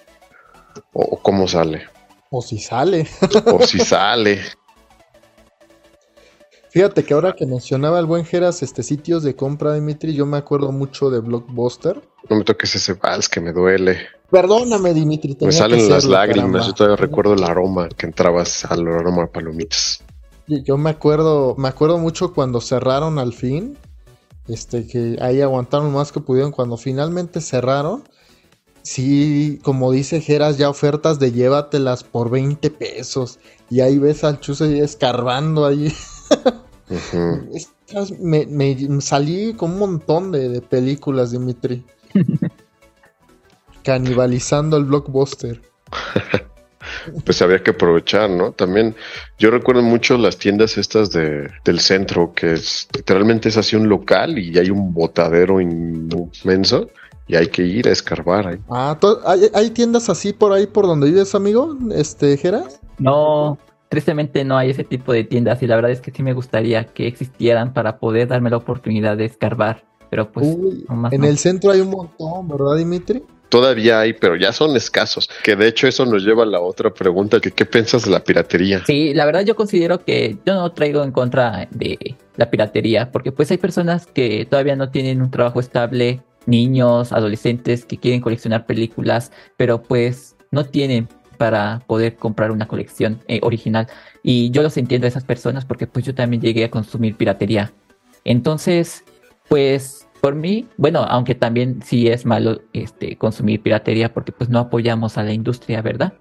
[0.93, 1.83] o cómo sale.
[2.31, 3.07] O si sale.
[3.47, 4.41] o si sale.
[6.77, 10.37] Fíjate que ahora que mencionaba el buen Geras este sitios de compra, Dimitri, yo me
[10.37, 12.03] acuerdo mucho de Blockbuster.
[12.29, 13.97] No me toques ese vals que me duele.
[14.31, 15.39] Perdóname, Dimitri.
[15.41, 16.67] Me salen las lágrimas.
[16.67, 20.05] Yo todavía recuerdo el aroma que entrabas al aroma de palomitas.
[20.49, 23.79] Yo me acuerdo, me acuerdo mucho cuando cerraron al fin.
[24.47, 26.53] Este, que ahí aguantaron más que pudieron.
[26.53, 28.05] Cuando finalmente cerraron,
[28.87, 33.41] sí, como dice Geras, ya ofertas de llévatelas por 20 pesos.
[33.69, 35.93] Y ahí ves al Chuse escarbando ahí.
[38.21, 41.85] me, salí con un montón de, de películas, Dimitri.
[43.83, 45.61] Canibalizando el blockbuster.
[47.25, 48.53] pues había que aprovechar, ¿no?
[48.53, 48.95] También
[49.37, 53.89] yo recuerdo mucho las tiendas estas de, del centro, que es literalmente es así un
[53.89, 56.89] local y hay un botadero inmenso
[57.29, 58.59] y hay que ir a escarbar ahí.
[58.71, 58.99] Ah,
[59.55, 61.77] ¿hay, tiendas así por ahí por donde vives, amigo?
[61.95, 62.81] Este, Geras?
[62.99, 63.59] No,
[63.89, 66.85] tristemente no hay ese tipo de tiendas y la verdad es que sí me gustaría
[66.85, 69.85] que existieran para poder darme la oportunidad de escarbar.
[70.09, 70.47] Pero pues,
[71.11, 73.25] en el centro hay un montón, ¿verdad, Dimitri?
[73.49, 75.29] Todavía hay, pero ya son escasos.
[75.43, 78.23] Que de hecho eso nos lleva a la otra pregunta, que qué piensas de la
[78.23, 78.85] piratería.
[78.87, 83.33] Sí, la verdad yo considero que yo no traigo en contra de la piratería, porque
[83.33, 88.67] pues hay personas que todavía no tienen un trabajo estable, niños, adolescentes que quieren coleccionar
[88.67, 93.87] películas, pero pues no tienen para poder comprar una colección eh, original.
[94.23, 97.73] Y yo los entiendo a esas personas porque pues yo también llegué a consumir piratería.
[98.25, 99.05] Entonces,
[99.49, 104.59] pues por mí, bueno, aunque también sí es malo este, consumir piratería porque pues no
[104.59, 106.15] apoyamos a la industria, ¿verdad?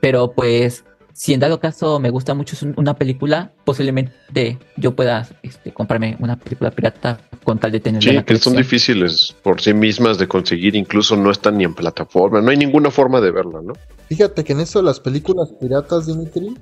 [0.00, 5.72] Pero pues si en dado caso me gusta mucho una película, posiblemente yo pueda este,
[5.72, 8.02] comprarme una película pirata con tal de tener.
[8.02, 12.40] Sí, que son difíciles por sí mismas de conseguir, incluso no están ni en plataforma,
[12.40, 13.74] no hay ninguna forma de verla, ¿no?
[14.08, 16.58] Fíjate que en eso de las películas piratas, Dimitri,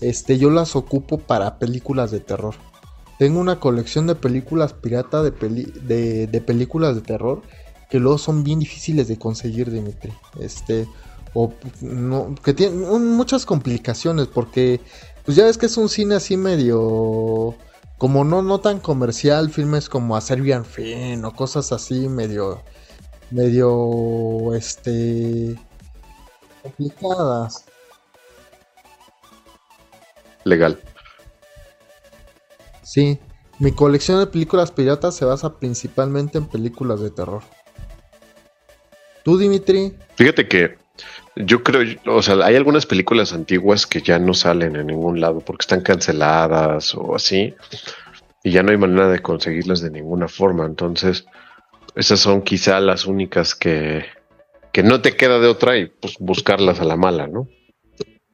[0.00, 2.54] este, yo las ocupo para películas de terror.
[3.18, 7.42] Tengo una colección de películas pirata de, de, películas de terror
[7.90, 10.12] que luego son bien difíciles de conseguir, Dimitri.
[10.38, 10.86] Este,
[11.36, 12.80] o no, que tienen
[13.14, 14.80] muchas complicaciones porque,
[15.24, 17.54] pues ya ves que es un cine así medio,
[17.98, 22.62] como no, no tan comercial, filmes como A Serbian Film o cosas así medio,
[23.30, 25.58] medio, este,
[26.62, 27.66] complicadas.
[30.44, 30.80] Legal.
[32.82, 33.18] Sí,
[33.58, 37.42] mi colección de películas piratas se basa principalmente en películas de terror.
[39.22, 39.98] ¿Tú, Dimitri?
[40.14, 40.85] Fíjate que
[41.36, 45.40] yo creo, o sea, hay algunas películas antiguas que ya no salen en ningún lado
[45.40, 47.54] porque están canceladas o así,
[48.42, 50.64] y ya no hay manera de conseguirlas de ninguna forma.
[50.64, 51.26] Entonces,
[51.94, 54.06] esas son quizá las únicas que,
[54.72, 57.48] que no te queda de otra y pues buscarlas a la mala, ¿no?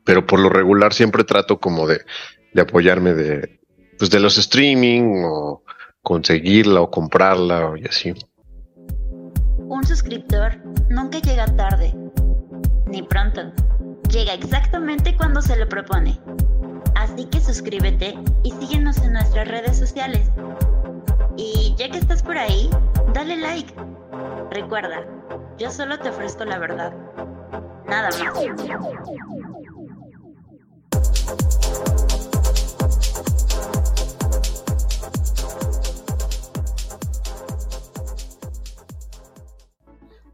[0.04, 2.02] Pero por lo regular siempre trato como de,
[2.52, 3.60] de apoyarme de,
[3.98, 5.64] pues de los streaming o
[6.02, 8.12] conseguirla o comprarla y así.
[9.58, 10.58] Un suscriptor
[10.90, 11.94] nunca llega tarde,
[12.92, 13.50] ni pronto.
[14.10, 16.20] Llega exactamente cuando se lo propone.
[16.94, 20.30] Así que suscríbete y síguenos en nuestras redes sociales.
[21.36, 22.68] Y ya que estás por ahí,
[23.14, 23.74] dale like.
[24.50, 25.06] Recuerda,
[25.58, 26.92] yo solo te ofrezco la verdad.
[27.88, 29.41] Nada más.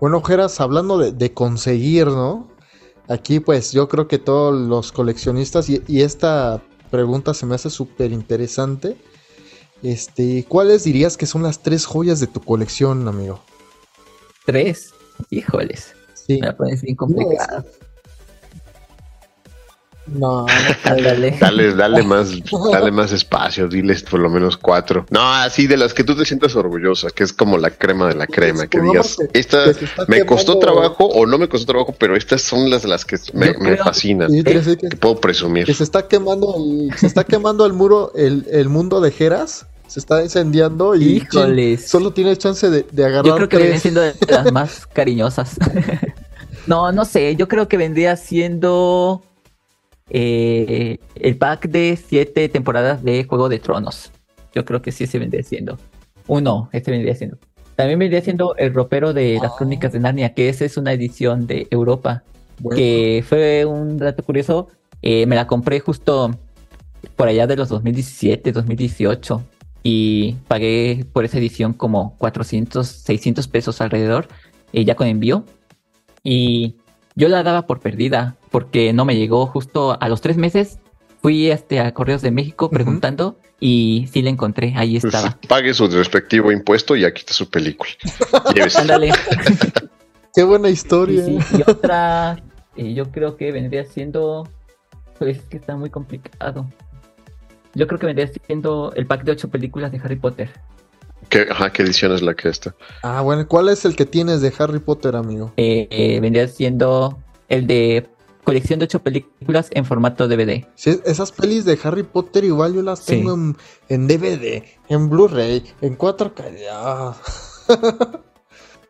[0.00, 2.48] Bueno, Geras, hablando de, conseguir, ¿no?
[3.08, 8.12] Aquí pues yo creo que todos los coleccionistas, y, esta pregunta se me hace súper
[8.12, 8.96] interesante.
[9.82, 13.40] Este, ¿cuáles dirías que son las tres joyas de tu colección, amigo?
[14.46, 14.92] ¿Tres?
[15.30, 15.94] Híjoles.
[16.14, 16.38] Sí.
[16.40, 17.64] Me la pones bien complicada.
[20.12, 20.46] No,
[20.84, 21.36] dale.
[21.38, 22.30] dale, dale más,
[22.72, 25.06] dale más espacio, diles por lo menos cuatro.
[25.10, 28.14] No, así de las que tú te sientas orgullosa, que es como la crema de
[28.14, 29.64] la crema, que digas, esta
[30.06, 33.76] me costó trabajo o no me costó trabajo, pero estas son las, las que me,
[33.76, 35.66] fascinan, que, puedo presumir.
[35.66, 39.66] Que se está quemando el, se está quemando el muro, el, el mundo de Jeras
[39.88, 41.26] se está incendiando y
[41.78, 43.24] solo tiene chance de, de agarrar.
[43.24, 45.56] Yo creo que vienen siendo de las más cariñosas.
[46.66, 49.22] no, no sé, yo creo que vendría siendo
[50.10, 54.12] eh, el pack de siete temporadas de Juego de Tronos.
[54.54, 55.78] Yo creo que sí se vendría siendo.
[56.26, 57.38] Uno, este vendría siendo.
[57.76, 61.46] También vendría siendo el ropero de las crónicas de Narnia, que esa es una edición
[61.46, 62.24] de Europa.
[62.74, 64.68] Que fue un dato curioso.
[65.00, 66.36] Eh, me la compré justo
[67.14, 69.42] por allá de los 2017, 2018.
[69.84, 74.26] Y pagué por esa edición como 400, 600 pesos alrededor,
[74.72, 75.44] eh, ya con envío.
[76.24, 76.76] Y
[77.18, 80.78] yo la daba por perdida porque no me llegó justo a los tres meses.
[81.20, 85.36] Fui este, a Correos de México preguntando y sí la encontré, ahí pues estaba.
[85.48, 87.90] pague su respectivo impuesto y aquí está su película.
[88.78, 89.10] Ándale.
[90.34, 91.24] Qué buena historia.
[91.28, 92.40] y otra,
[92.76, 94.48] eh, yo creo que vendría siendo,
[95.18, 96.70] pues que está muy complicado.
[97.74, 100.50] Yo creo que vendría siendo el pack de ocho películas de Harry Potter.
[101.28, 102.74] ¿Qué, ajá, ¿qué edición es la que está?
[103.02, 105.52] Ah, bueno, ¿cuál es el que tienes de Harry Potter, amigo?
[105.56, 108.08] Eh, eh, vendría siendo el de
[108.44, 110.66] colección de ocho películas en formato DVD.
[110.74, 113.56] Sí, esas pelis de Harry Potter igual yo las tengo en,
[113.90, 116.44] en, DVD, en Blu-ray, en 4K.
[116.72, 117.14] Ah.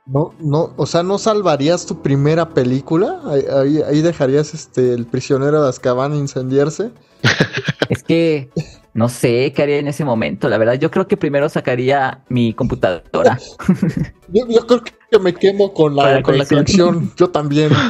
[0.07, 3.21] no, no, o sea, ¿no salvarías tu primera película?
[3.27, 6.93] Ahí, ahí, dejarías este el prisionero de Azkaban incendiarse.
[7.89, 8.51] es que
[8.99, 10.75] no sé qué haría en ese momento, la verdad.
[10.75, 13.39] Yo creo que primero sacaría mi computadora.
[14.29, 17.13] yo, creo que me quemo con la, con la colección.
[17.17, 17.71] Yo también.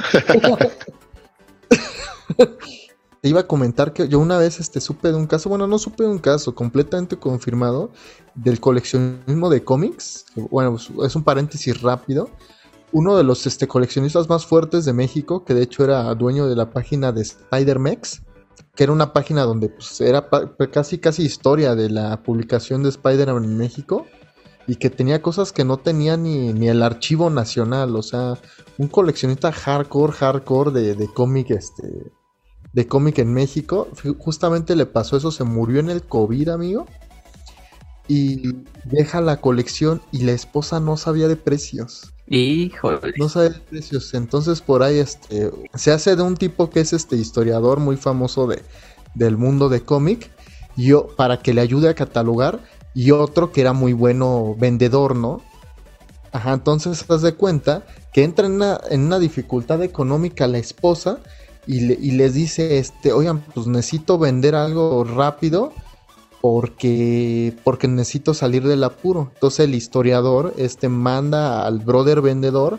[3.22, 5.78] Te iba a comentar que yo una vez este, supe de un caso, bueno, no
[5.78, 7.90] supe de un caso completamente confirmado
[8.34, 10.26] del coleccionismo de cómics.
[10.50, 12.28] Bueno, pues, es un paréntesis rápido.
[12.92, 16.54] Uno de los este, coleccionistas más fuertes de México, que de hecho era dueño de
[16.54, 18.24] la página de Spider-Mex,
[18.78, 20.28] que era una página donde pues, era
[20.70, 24.06] casi casi historia de la publicación de Spider-Man en México
[24.68, 28.38] y que tenía cosas que no tenía ni, ni el archivo nacional, o sea,
[28.78, 32.12] un coleccionista hardcore, hardcore de, de cómic, este,
[32.72, 36.86] de cómic en México, justamente le pasó eso, se murió en el COVID, amigo,
[38.06, 42.14] y deja la colección y la esposa no sabía de precios.
[43.16, 44.12] No sabe precios.
[44.14, 48.46] Entonces por ahí este se hace de un tipo que es este historiador muy famoso
[48.46, 48.62] de,
[49.14, 50.30] del mundo de cómic.
[50.76, 52.60] Yo, para que le ayude a catalogar.
[52.94, 55.42] Y otro que era muy bueno vendedor, ¿no?
[56.32, 61.20] Ajá, entonces das de cuenta que entra en una, dificultad económica la esposa
[61.66, 65.72] y, le, les dice, este, oigan, pues necesito vender algo rápido
[66.40, 69.30] porque, porque necesito salir del apuro.
[69.34, 72.78] Entonces el historiador este, manda al brother vendedor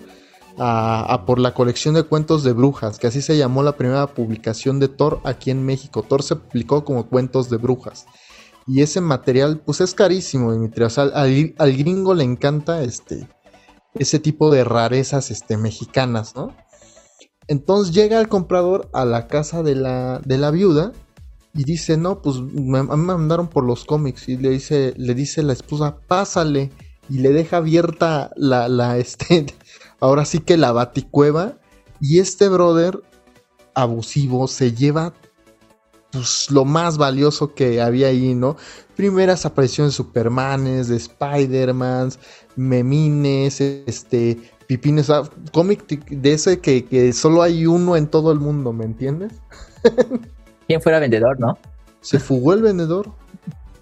[0.58, 4.80] a, por la colección de cuentos de brujas, que así se llamó la primera publicación
[4.80, 6.04] de Thor aquí en México.
[6.04, 8.06] Thor se publicó como cuentos de brujas.
[8.68, 10.84] Y ese material, pues es carísimo, Dimitri.
[10.84, 13.28] O al, al, gringo le encanta este,
[13.96, 16.56] ese tipo de rarezas este, mexicanas, ¿no?
[17.48, 20.92] Entonces llega el comprador a la casa de la, de la viuda
[21.54, 24.30] y dice, no, pues me, mandaron por los cómics.
[24.30, 26.72] Y le dice, le dice la esposa, pásale.
[27.10, 29.46] Y le deja abierta la, la, este,
[30.00, 31.58] ahora sí que la baticueva.
[32.00, 33.02] Y este brother
[33.74, 35.14] abusivo se lleva
[36.12, 38.56] pues, lo más valioso que había ahí, ¿no?
[38.96, 42.20] Primeras apariciones de Supermanes, de Spider-Mans,
[42.56, 45.12] memines, este, pipines,
[45.52, 49.34] cómic de ese que, que solo hay uno en todo el mundo, ¿me entiendes?
[50.70, 51.58] ¿Quién fuera vendedor, no?
[52.00, 53.12] Se fugó el vendedor.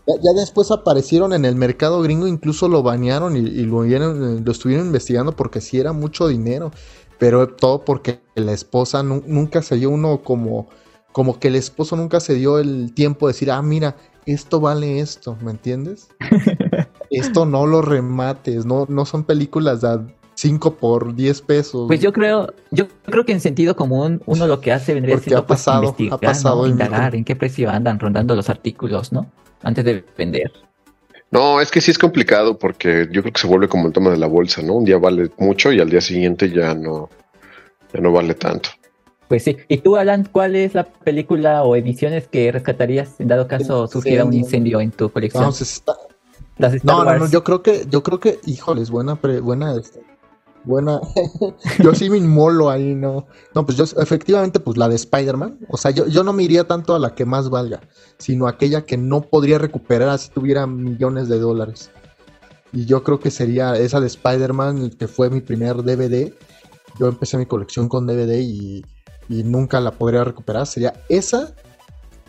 [0.07, 5.33] Ya, después aparecieron en el mercado gringo, incluso lo bañaron y, lo, lo, estuvieron investigando
[5.33, 6.71] porque sí era mucho dinero.
[7.19, 10.69] Pero todo porque la esposa nunca se dio uno como,
[11.11, 15.01] como que el esposo nunca se dio el tiempo de decir, ah, mira, esto vale
[15.01, 16.07] esto, ¿me entiendes?
[17.09, 19.89] esto no lo remates, no, no son películas de
[20.37, 21.87] 5 por 10 pesos.
[21.87, 25.39] Pues yo creo, yo creo que en sentido común uno lo que hace vendría siendo
[25.39, 29.31] ha pues, investigar, ha pasado indagar en qué precio andan rondando los artículos, ¿no?
[29.63, 30.51] Antes de vender.
[31.31, 34.11] No, es que sí es complicado porque yo creo que se vuelve como el tema
[34.11, 34.75] de la bolsa, ¿no?
[34.75, 37.09] Un día vale mucho y al día siguiente ya no,
[37.91, 38.69] ya no vale tanto.
[39.27, 39.57] Pues sí.
[39.67, 44.23] ¿Y tú, Alan, cuál es la película o ediciones que rescatarías en dado caso surgiera
[44.23, 45.51] un incendio en tu colección?
[46.59, 50.01] No, no, no, no, yo creo que, yo creo que, híjoles, buena, buena, este,
[50.67, 51.01] buena.
[51.83, 53.25] yo sí me inmolo ahí, ¿no?
[53.55, 55.59] No, pues yo efectivamente, pues la de Spider-Man.
[55.69, 57.81] O sea, yo, yo no me iría tanto a la que más valga,
[58.19, 61.89] sino aquella que no podría recuperar si tuviera millones de dólares.
[62.71, 66.33] Y yo creo que sería esa de Spider-Man, que fue mi primer DVD.
[66.99, 68.85] Yo empecé mi colección con DVD y,
[69.29, 70.67] nunca la podría recuperar.
[70.67, 71.53] Sería esa.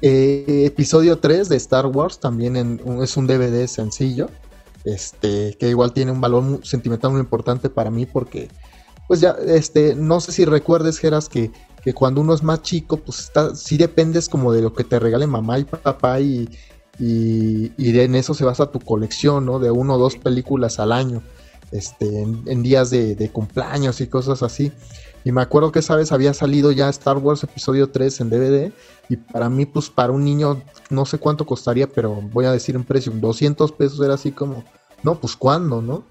[0.00, 4.28] Eh, episodio 3 de Star Wars, también es un DVD sencillo
[4.84, 8.48] este, que igual tiene un valor sentimental muy importante para mí porque,
[9.06, 11.50] pues ya, este, no sé si recuerdes, Geras, que,
[11.82, 14.98] que cuando uno es más chico, pues está, sí dependes como de lo que te
[14.98, 16.48] regale mamá y papá y,
[16.98, 19.58] y, en eso se basa tu colección, ¿no?
[19.58, 21.22] De uno o dos películas al año,
[21.72, 24.72] este, en, días de, cumpleaños y cosas así.
[25.24, 28.72] Y me acuerdo que esa vez había salido ya Star Wars Episodio 3 en DVD.
[29.08, 32.76] Y para mí, pues para un niño, no sé cuánto costaría, pero voy a decir
[32.76, 34.64] un precio, 200 pesos era así como,
[35.02, 36.04] no, pues cuándo, ¿no?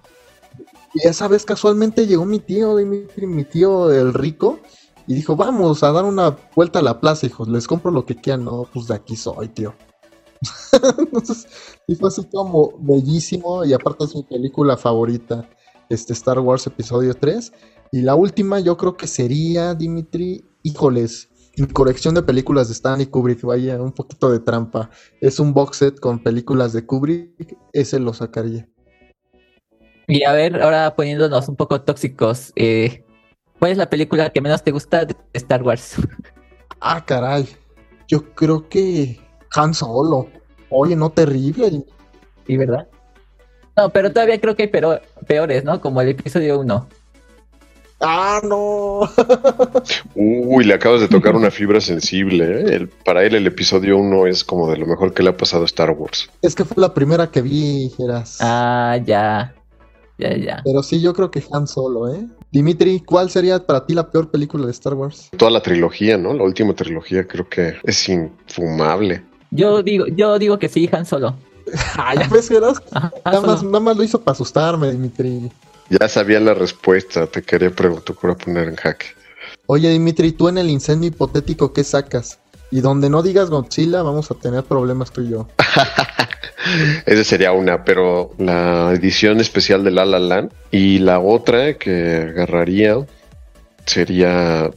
[0.93, 4.59] Y esa vez casualmente llegó mi tío, mi tío el rico,
[5.07, 8.15] y dijo, vamos a dar una vuelta a la plaza, hijos, les compro lo que
[8.15, 8.43] quieran.
[8.43, 9.73] No, pues de aquí soy, tío.
[10.97, 11.47] Entonces,
[11.87, 15.49] y fue así como bellísimo, y aparte es mi película favorita,
[15.89, 17.51] este Star Wars Episodio 3.
[17.91, 23.07] Y la última yo creo que sería, Dimitri, híjoles, mi colección de películas de Stanley
[23.07, 24.89] Kubrick, vaya, un poquito de trampa.
[25.21, 28.67] Es un box set con películas de Kubrick, ese lo sacaría.
[30.07, 33.03] Y a ver, ahora poniéndonos un poco tóxicos, eh,
[33.59, 35.95] ¿cuál es la película que menos te gusta de Star Wars?
[36.79, 37.47] Ah, caray.
[38.07, 39.19] Yo creo que
[39.55, 40.27] Han Solo.
[40.69, 41.83] Oye, no terrible.
[42.47, 42.87] ¿Y verdad?
[43.75, 44.93] No, pero todavía creo que hay
[45.27, 45.79] peores, ¿no?
[45.79, 46.87] Como el episodio 1.
[47.99, 49.09] Ah, no.
[50.15, 52.75] Uy, le acabas de tocar una fibra sensible.
[52.75, 52.87] ¿eh?
[53.03, 55.65] para él el episodio 1 es como de lo mejor que le ha pasado a
[55.65, 56.29] Star Wars.
[56.41, 58.37] Es que fue la primera que vi, Geras.
[58.39, 59.53] Ah, ya.
[60.19, 60.61] Ya, ya.
[60.63, 62.27] Pero sí, yo creo que Han Solo, ¿eh?
[62.51, 65.29] Dimitri, ¿cuál sería para ti la peor película de Star Wars?
[65.37, 66.33] Toda la trilogía, ¿no?
[66.33, 69.23] La última trilogía creo que es infumable.
[69.51, 71.35] Yo digo, yo digo que sí, Han Solo.
[71.97, 72.81] ah, ya ves, Geras.
[72.91, 75.51] nada, más, nada más lo hizo para asustarme, Dimitri.
[75.89, 79.07] Ya sabía la respuesta, te quería preguntar, poner en jaque.
[79.67, 82.39] Oye, Dimitri, tú en el incendio hipotético, ¿qué sacas?
[82.71, 85.47] Y donde no digas Godzilla, vamos a tener problemas tú y yo.
[87.05, 92.27] Esa sería una, pero la edición especial de La La Land y la otra que
[92.29, 93.05] agarraría
[93.85, 94.69] sería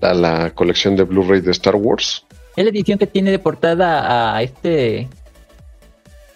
[0.00, 2.24] la, colección de Blu-ray de Star Wars.
[2.56, 5.08] Es la edición que tiene de portada a este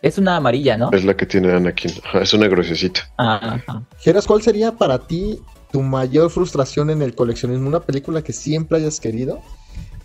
[0.02, 0.90] es una amarilla, ¿no?
[0.92, 1.92] Es la que tiene Anakin.
[2.14, 3.00] es una gruesecita.
[3.16, 3.82] Ajá.
[3.98, 5.40] Geras, ¿cuál sería para ti
[5.72, 7.68] tu mayor frustración en el coleccionismo?
[7.68, 9.40] ¿Una película que siempre hayas querido?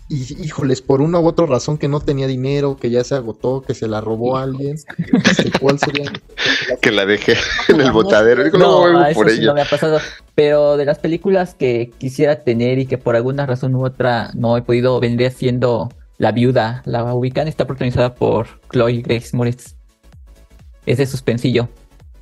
[0.08, 3.62] Y híjoles, por una u otra razón que no tenía dinero, que ya se agotó,
[3.62, 4.76] que se la robó alguien.
[5.60, 6.12] ¿Cuál sería?
[6.82, 7.36] que la dejé
[7.68, 8.44] en el botadero.
[8.58, 10.00] No, no, eso sí no me ha pasado.
[10.34, 14.56] Pero de las películas que quisiera tener y que por alguna razón u otra no
[14.58, 15.88] he podido, vendría siendo
[16.18, 16.82] La Viuda.
[16.86, 19.76] La ubican, está protagonizada por Chloe Grace Moritz
[20.86, 21.68] es de suspensillo.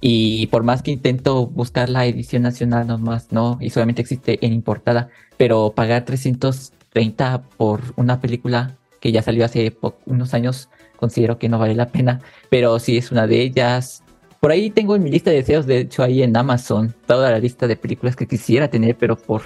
[0.01, 4.53] Y por más que intento buscar la edición nacional, nomás no, y solamente existe en
[4.53, 9.77] importada, pero pagar 330 por una película que ya salió hace
[10.07, 12.21] unos años, considero que no vale la pena,
[12.51, 14.03] pero sí es una de ellas.
[14.41, 17.39] Por ahí tengo en mi lista de deseos, de hecho ahí en Amazon, toda la
[17.39, 19.43] lista de películas que quisiera tener, pero por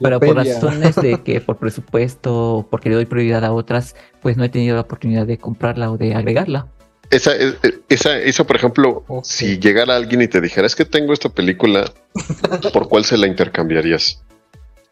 [0.00, 4.44] pero por razones de que por presupuesto, porque le doy prioridad a otras, pues no
[4.44, 6.68] he tenido la oportunidad de comprarla o de agregarla.
[7.10, 7.54] Esa, eh,
[7.88, 11.92] esa, esa, por ejemplo, si llegara alguien y te dijera, es que tengo esta película,
[12.72, 14.22] ¿por cuál se la intercambiarías?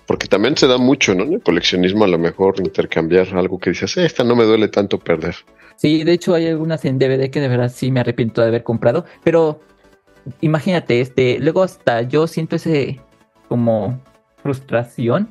[0.06, 1.22] Porque también se da mucho, ¿no?
[1.24, 4.68] En el coleccionismo a lo mejor intercambiar algo que dices, eh, esta no me duele
[4.68, 5.36] tanto perder.
[5.76, 8.64] Sí, de hecho hay algunas en DVD que de verdad sí me arrepiento de haber
[8.64, 9.60] comprado, pero
[10.42, 13.00] imagínate, este, luego hasta yo siento ese
[13.48, 13.98] como
[14.42, 15.28] frustración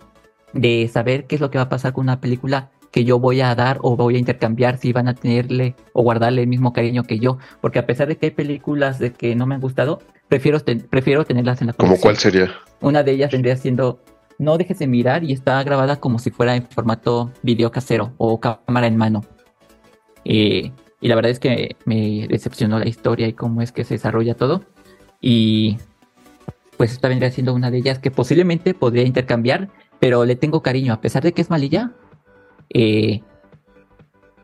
[0.53, 3.41] de saber qué es lo que va a pasar con una película que yo voy
[3.41, 7.03] a dar o voy a intercambiar si van a tenerle o guardarle el mismo cariño
[7.03, 7.37] que yo.
[7.61, 11.25] Porque a pesar de que hay películas de que no me han gustado, prefiero, prefiero
[11.25, 11.73] tenerlas en la.
[11.73, 12.51] ¿Cómo cuál sería?
[12.81, 14.01] Una de ellas vendría siendo
[14.37, 18.39] No dejes de mirar y está grabada como si fuera en formato video casero o
[18.39, 19.23] cámara en mano.
[20.25, 23.95] Eh, y la verdad es que me decepcionó la historia y cómo es que se
[23.95, 24.63] desarrolla todo.
[25.21, 25.77] Y
[26.79, 29.67] pues esta vendría siendo una de ellas que posiblemente podría intercambiar,
[29.99, 31.91] pero le tengo cariño, a pesar de que es malilla,
[32.69, 33.21] eh,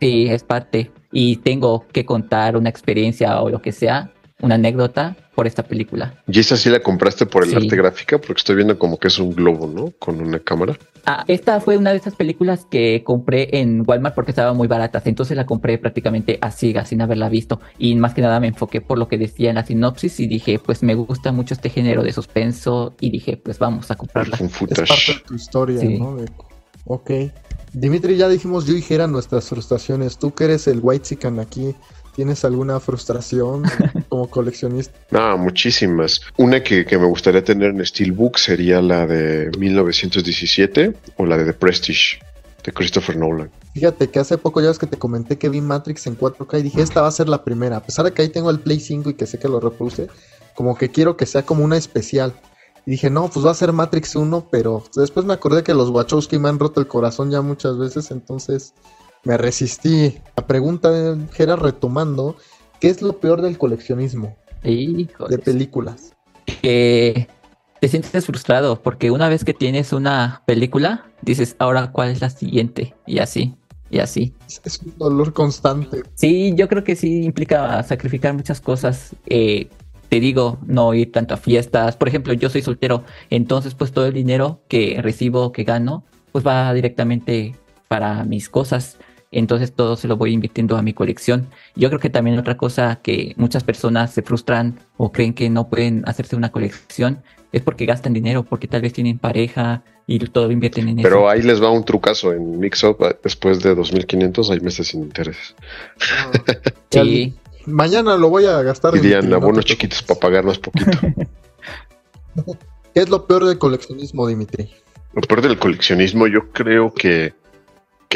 [0.01, 0.91] sí, es parte.
[1.13, 4.11] Y tengo que contar una experiencia o lo que sea,
[4.41, 6.21] una anécdota por esta película.
[6.27, 8.17] ¿Y esa sí la compraste por el arte gráfica?
[8.17, 9.91] Porque estoy viendo como que es un globo, ¿no?
[9.99, 10.77] Con una cámara.
[11.05, 15.05] Ah, esta fue una de esas películas que compré en Walmart porque estaba muy baratas.
[15.07, 17.59] Entonces la compré prácticamente así, sin haberla visto.
[17.77, 20.59] Y más que nada me enfoqué por lo que decía en la sinopsis y dije,
[20.59, 22.95] pues me gusta mucho este género de suspenso.
[22.99, 24.37] Y dije, pues vamos a comprarla.
[24.37, 26.17] Es parte de tu historia, ¿no?
[26.85, 27.11] Ok.
[27.73, 30.17] Dimitri, ya dijimos yo y Jera nuestras frustraciones.
[30.17, 31.75] Tú que eres el White Chicken aquí,
[32.15, 33.63] ¿tienes alguna frustración
[34.09, 34.97] como coleccionista?
[35.11, 36.21] No, muchísimas.
[36.37, 41.53] Una que, me gustaría tener en Steelbook sería la de 1917 o la de The
[41.53, 42.19] Prestige
[42.63, 43.51] de Christopher Nolan.
[43.73, 46.63] Fíjate que hace poco ya ves que te comenté que vi Matrix en 4K y
[46.63, 47.77] dije, esta va a ser la primera.
[47.77, 50.07] A pesar de que ahí tengo el Play 5 y que sé que lo reproduce,
[50.55, 52.33] como que quiero que sea como una especial.
[52.87, 55.89] Y dije, no, pues va a ser Matrix 1, pero después me acordé que los
[55.89, 58.73] Wachowski me han roto el corazón ya muchas veces, entonces
[59.25, 60.17] me resistí.
[60.37, 60.89] La pregunta
[61.37, 62.37] era retomando,
[62.79, 66.13] ¿qué es lo peor del coleccionismo de películas?
[66.61, 67.27] Que
[67.81, 72.29] te sientes frustrado porque una vez que tienes una película, dices, ahora cuál es la
[72.29, 73.55] siguiente y así.
[73.91, 74.33] Y así.
[74.63, 76.01] Es un dolor constante.
[76.15, 79.15] Sí, yo creo que sí implica sacrificar muchas cosas.
[79.27, 79.69] Eh,
[80.09, 81.95] te digo, no ir tanto a fiestas.
[81.95, 86.45] Por ejemplo, yo soy soltero, entonces pues todo el dinero que recibo, que gano, pues
[86.45, 87.55] va directamente
[87.87, 88.97] para mis cosas.
[89.35, 91.49] Entonces todo se lo voy invirtiendo a mi colección.
[91.75, 95.67] Yo creo que también otra cosa que muchas personas se frustran o creen que no
[95.67, 97.21] pueden hacerse una colección
[97.51, 101.09] es porque gastan dinero, porque tal vez tienen pareja y todo invierten en eso.
[101.09, 105.53] Pero ahí les va un trucazo en Mixup después de 2500 hay meses sin interés.
[106.91, 107.35] sí.
[107.65, 108.93] Mañana lo voy a gastar.
[108.93, 110.97] Dirían no abonos chiquitos para pagar más poquito.
[112.93, 114.69] ¿Qué es lo peor del coleccionismo, Dimitri?
[115.13, 117.33] Lo peor del coleccionismo, yo creo que,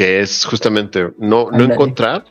[0.00, 2.24] que es justamente no, no encontrar,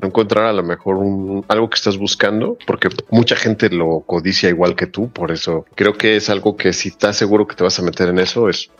[0.00, 4.48] no encontrar a lo mejor un, algo que estás buscando, porque mucha gente lo codicia
[4.48, 7.62] igual que tú, por eso creo que es algo que si estás seguro que te
[7.62, 8.72] vas a meter en eso, es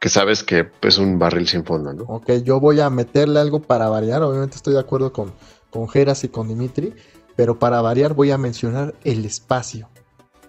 [0.00, 2.02] que sabes que es un barril sin fondo, ¿no?
[2.08, 4.24] Ok, yo voy a meterle algo para variar.
[4.24, 5.32] Obviamente estoy de acuerdo con,
[5.70, 6.94] con Geras y con Dimitri,
[7.36, 9.88] pero para variar voy a mencionar el espacio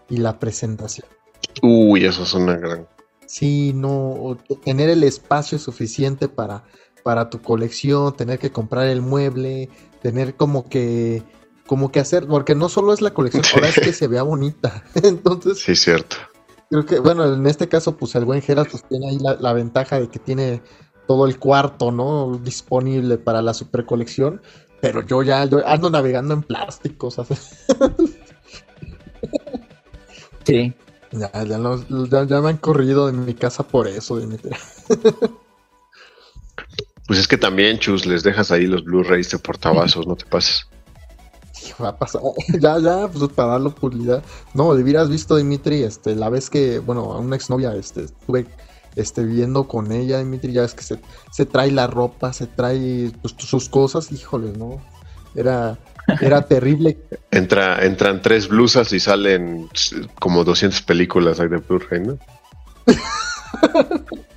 [0.10, 1.08] y la presentación.
[1.62, 2.88] Uy, eso es una gran...
[3.26, 6.64] Sí, no, tener el espacio suficiente para,
[7.04, 9.70] para tu colección, tener que comprar el mueble,
[10.02, 11.24] tener como que,
[11.68, 14.84] como que hacer, porque no solo es la colección, ahora es que se vea bonita.
[15.04, 16.18] Entonces, Sí, cierto.
[16.70, 19.54] creo que, bueno, en este caso, pues el buen Geras pues tiene ahí la, la
[19.54, 20.62] ventaja de que tiene
[21.08, 22.40] todo el cuarto, ¿no?
[22.44, 24.42] Disponible para la super colección,
[24.82, 27.36] pero yo ya yo ando navegando en plásticos, así.
[30.46, 30.74] Sí.
[31.18, 34.52] Ya, ya, los- ya- ya me han corrido de mi casa por eso, Dimitri.
[37.08, 40.66] Pues es que también, Chus, les dejas ahí los Blu-rays de portavasos, no te pases.
[41.80, 42.22] Va a pasar.
[42.60, 44.24] ya, ya, pues para darle publicidad.
[44.56, 48.48] No, hubieras visto, Dimitri, este, la vez que, bueno, a una exnovia, este, estuve
[48.96, 51.00] este, viviendo con ella, Dimitri, ya ves que se,
[51.32, 54.82] se trae la ropa, se trae pues, sus cosas, híjole, ¿no?
[55.36, 55.78] Era,
[56.22, 56.98] era terrible.
[57.32, 59.70] Entra, entran tres blusas y salen
[60.20, 62.20] como 200 películas de Blu-ray, ¿no?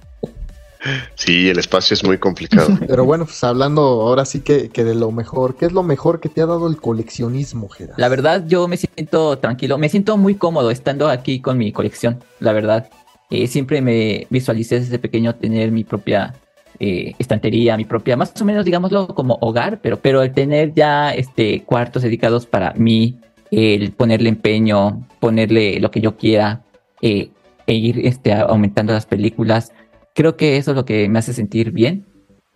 [1.17, 2.69] Sí, el espacio es muy complicado.
[2.87, 6.21] Pero bueno, pues hablando ahora sí que, que de lo mejor, ¿qué es lo mejor
[6.21, 7.99] que te ha dado el coleccionismo, Geras?
[7.99, 12.23] La verdad, yo me siento tranquilo, me siento muy cómodo estando aquí con mi colección,
[12.41, 12.89] la verdad.
[13.31, 16.35] Eh, siempre me visualicé desde pequeño tener mi propia
[16.81, 21.13] eh, estantería, mi propia, más o menos, digámoslo, como hogar, pero, pero el tener ya
[21.13, 23.19] este, cuartos dedicados para mí,
[23.51, 26.63] el ponerle empeño, ponerle lo que yo quiera,
[27.03, 27.31] eh,
[27.67, 29.73] e ir este, aumentando las películas,
[30.15, 32.07] creo que eso es lo que me hace sentir bien.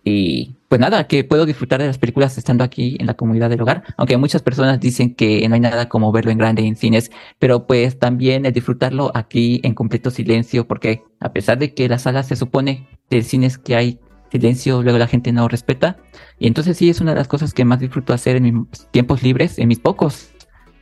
[0.05, 3.61] Y pues nada, que puedo disfrutar de las películas estando aquí en la comunidad del
[3.61, 7.11] hogar, aunque muchas personas dicen que no hay nada como verlo en grande en cines,
[7.39, 11.99] pero pues también el disfrutarlo aquí en completo silencio, porque a pesar de que la
[11.99, 13.99] sala se supone de cines que hay
[14.33, 15.95] silencio, luego la gente no respeta,
[16.39, 19.23] y entonces sí es una de las cosas que más disfruto hacer en mis tiempos
[19.23, 20.31] libres, en mis pocos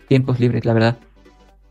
[0.08, 0.98] tiempos libres, la verdad.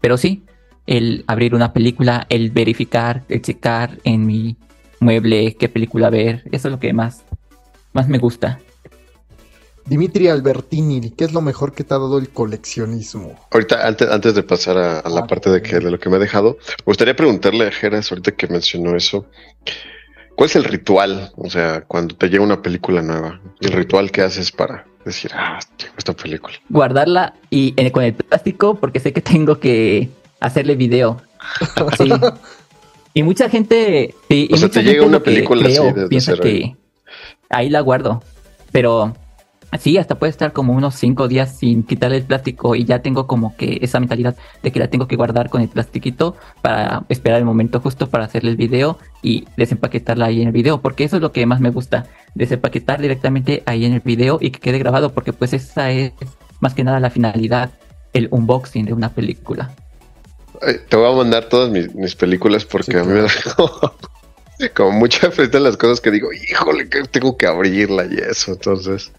[0.01, 0.45] Pero sí,
[0.87, 4.57] el abrir una película, el verificar, el checar en mi
[5.01, 7.25] mueble qué película ver, eso es lo que más,
[7.93, 8.61] más me gusta.
[9.87, 13.35] Dimitri Albertini, ¿qué es lo mejor que te ha dado el coleccionismo?
[13.51, 16.09] Ahorita, antes, antes de pasar a, a la Ah, parte de, que, de lo que
[16.09, 19.27] me ha dejado, me gustaría preguntarle a Geras, ahorita que mencionó eso,
[20.41, 21.31] ¿cuál es el ritual?
[21.37, 25.59] O sea, cuando te llega una película nueva, el ritual que haces para decir, ah,
[25.77, 26.55] llegó esta película.
[26.71, 30.09] Guardarla y eh, con el plástico porque sé que tengo que
[30.41, 31.21] hacerle video.
[31.99, 32.11] Sí.
[33.13, 36.77] Y mucha gente, sí, y sea, mucha te llega una película así desde piensa que
[37.49, 38.23] ahí la guardo,
[38.71, 39.17] pero
[39.79, 43.27] sí, hasta puede estar como unos cinco días sin quitarle el plástico y ya tengo
[43.27, 47.39] como que esa mentalidad de que la tengo que guardar con el plastiquito para esperar
[47.39, 51.17] el momento justo para hacerle el video y desempaquetarla ahí en el video, porque eso
[51.17, 54.79] es lo que más me gusta, desempaquetar directamente ahí en el video y que quede
[54.79, 56.13] grabado, porque pues esa es
[56.61, 57.71] más que nada la finalidad,
[58.13, 59.71] el unboxing de una película.
[60.89, 63.29] Te voy a mandar todas mis, mis películas porque Sí, a mí me da
[64.75, 68.53] como, mucha frente las cosas que digo, híjole, que tengo que abrirla y eso.
[68.53, 69.13] Entonces,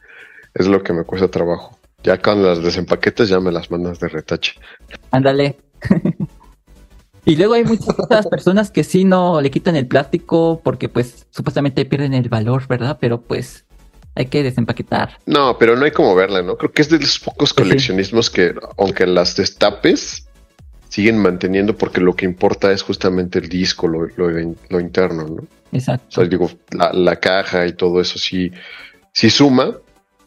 [0.54, 1.78] es lo que me cuesta trabajo.
[2.04, 4.54] Ya con las desempaquetes ya me las mandas de retache.
[5.12, 5.58] Ándale.
[7.26, 11.86] y luego hay muchas personas que sí no le quitan el plástico porque pues supuestamente
[11.86, 12.98] pierden el valor, ¿verdad?
[13.00, 13.66] Pero pues
[14.16, 15.18] hay que desempaquetar.
[15.26, 16.58] No, pero no hay como verla, ¿no?
[16.58, 17.56] Creo que es de los pocos sí.
[17.56, 20.28] coleccionismos que, aunque las destapes,
[20.90, 25.44] siguen manteniendo porque lo que importa es justamente el disco, lo, lo- lo interno, ¿no?
[25.44, 26.06] O Exacto.
[26.10, 28.52] sea, digo, la, la caja y todo eso sí,
[29.14, 29.78] sí suma,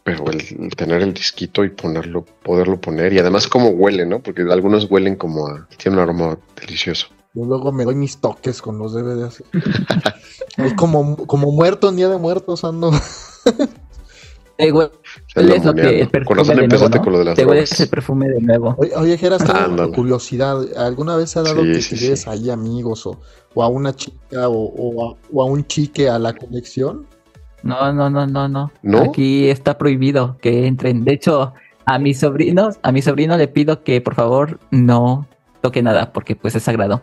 [0.04, 4.20] pero el, el tener el disquito y ponerlo, poderlo poner, y además cómo huele, ¿no?
[4.22, 7.08] Porque algunos huelen como a, tiene un aroma delicioso.
[7.32, 9.42] Yo luego me doy mis toques con los DVDs.
[10.58, 12.92] Ahí como, como muerto en Día de Muertos ando.
[14.56, 14.92] Te hueles
[15.34, 17.02] Se lo que el perfume de nuevo, empezaste ¿no?
[17.04, 17.80] con lo de las Te hueles drogas.
[17.80, 18.74] el perfume de nuevo.
[18.78, 20.64] Oye, oye Geras, tengo curiosidad.
[20.76, 22.28] ¿Alguna vez ha dado Sí, que sí, sí.
[22.28, 23.20] ahí amigos o,
[23.54, 27.04] o a una chica o, o a, o a un chique a la colección?
[27.64, 28.70] No, no, no, no, no.
[28.82, 28.98] ¿No?
[28.98, 31.04] Aquí está prohibido que entren.
[31.04, 31.54] De hecho,
[31.86, 35.26] a mis sobrinos, a mi sobrino le pido que por favor no
[35.62, 37.02] toque nada porque pues es sagrado.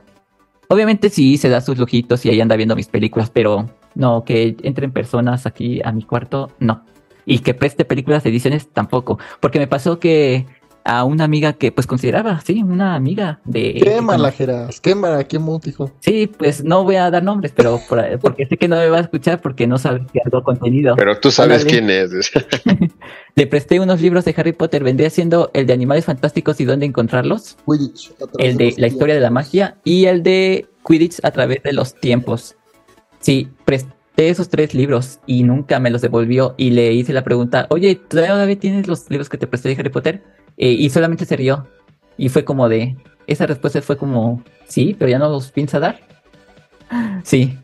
[0.67, 4.55] Obviamente sí se da sus lujitos y ahí anda viendo mis películas, pero no, que
[4.61, 6.85] entren personas aquí a mi cuarto, no.
[7.25, 9.19] Y que preste películas, ediciones, tampoco.
[9.39, 10.45] Porque me pasó que
[10.83, 13.79] a una amiga que pues consideraba, sí, una amiga de...
[13.83, 15.91] Quémala, Geras, quémala, qué hijo.
[15.99, 17.79] Sí, pues no voy a dar nombres, pero
[18.21, 20.95] porque sé que no me va a escuchar porque no sabe que hago contenido.
[20.95, 22.11] Pero tú sabes quién es.
[23.35, 26.85] Le presté unos libros de Harry Potter, vendría siendo el de Animales Fantásticos y dónde
[26.85, 27.57] encontrarlos.
[27.65, 28.11] Quidditch.
[28.37, 31.95] El de La historia de la magia y el de Quidditch a través de los
[31.95, 32.55] tiempos.
[33.19, 37.67] Sí, presté esos tres libros y nunca me los devolvió y le hice la pregunta,
[37.69, 40.23] oye, ¿todavía tienes los libros que te presté de Harry Potter?
[40.61, 41.67] Eh, y solamente se rió.
[42.17, 42.95] Y fue como de,
[43.25, 45.99] esa respuesta fue como, sí, pero ya no los piensa dar.
[47.23, 47.57] Sí,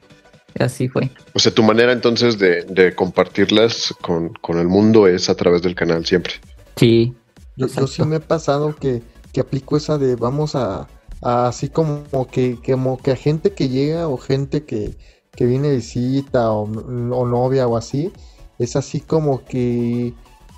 [0.59, 1.11] así fue.
[1.33, 6.05] O sea, tu manera entonces de, compartirlas con, el mundo es a través del canal
[6.05, 6.33] siempre.
[6.75, 7.13] Sí.
[7.55, 10.87] Yo, sí me he pasado que, que aplico esa de vamos a,
[11.21, 14.95] así como que, como que a gente que llega o gente que,
[15.35, 18.11] que viene de visita o, o novia o así,
[18.57, 20.13] es así como que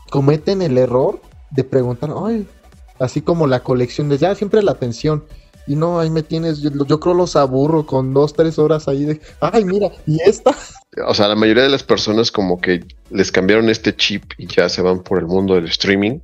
[0.09, 1.21] cometen el error
[1.51, 2.47] de preguntar, ay,
[2.99, 5.23] así como la colección de ya siempre la atención.
[5.67, 9.21] Y no, ahí me tienes, yo, creo los aburro con dos, tres horas ahí de,
[9.39, 10.55] ay, mira, y esta.
[11.05, 14.67] O sea, la mayoría de las personas como que les cambiaron este chip y ya
[14.67, 16.19] se van por el mundo del streaming.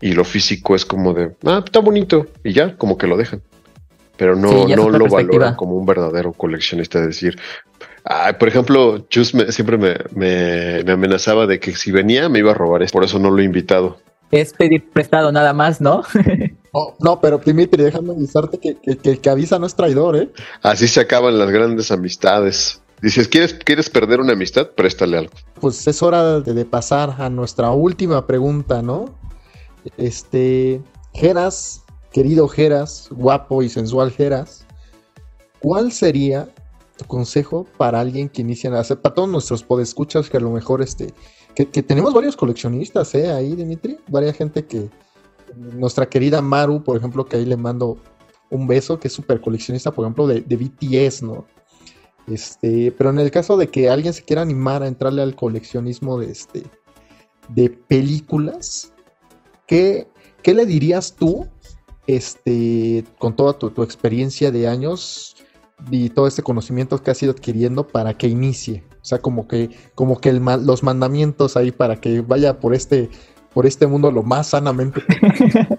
[0.00, 2.26] Y lo físico es como de, ah, está bonito.
[2.42, 3.40] Y ya, como que lo dejan.
[4.16, 6.98] Pero no, no lo valoran como un verdadero coleccionista.
[6.98, 7.38] Es decir,
[8.38, 12.84] por ejemplo, Just siempre me, me, amenazaba de que si venía me iba a robar.
[12.90, 14.00] Por eso no lo he invitado
[14.30, 16.02] es pedir prestado nada más, ¿no?
[17.00, 20.30] no, pero Dimitri, déjame avisarte que, el que avisa no es traidor, ¿eh?
[20.62, 22.80] Así se acaban las grandes amistades.
[23.02, 24.70] Dices, ¿quieres, ¿quieres perder una amistad?
[24.70, 25.32] Préstale algo.
[25.60, 29.18] Pues es hora de, pasar a nuestra última pregunta, ¿no?
[29.98, 30.80] Este,
[31.12, 34.66] Geras, querido Geras, guapo y sensual Geras,
[35.60, 36.48] ¿cuál sería
[36.96, 40.50] tu consejo para alguien que inicia a hacer, para todos nuestros podescuchas que a lo
[40.50, 41.12] mejor este,
[41.64, 43.32] que, tenemos varios coleccionistas, ¿eh?
[43.32, 43.98] Ahí, Dimitri.
[44.08, 44.90] Varia gente que.
[45.56, 47.96] Nuestra querida Maru, por ejemplo, que ahí le mando
[48.50, 51.46] un beso, que es súper coleccionista, por ejemplo, de, BTS, ¿no?
[52.26, 56.18] Este, pero en el caso de que alguien se quiera animar a entrarle al coleccionismo
[56.18, 56.64] de este
[57.48, 58.92] de películas,
[59.66, 60.08] ¿qué,
[60.42, 61.46] qué le dirías tú
[62.08, 65.36] este, con toda tu, tu, experiencia de años
[65.90, 68.82] y todo este conocimiento que has ido adquiriendo para que inicie?
[69.06, 73.08] O sea, como que, como que los mandamientos ahí para que vaya por este,
[73.54, 75.00] por este mundo lo más sanamente.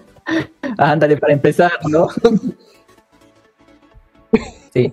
[0.78, 2.08] Ándale, para empezar, ¿no?
[4.72, 4.90] sí.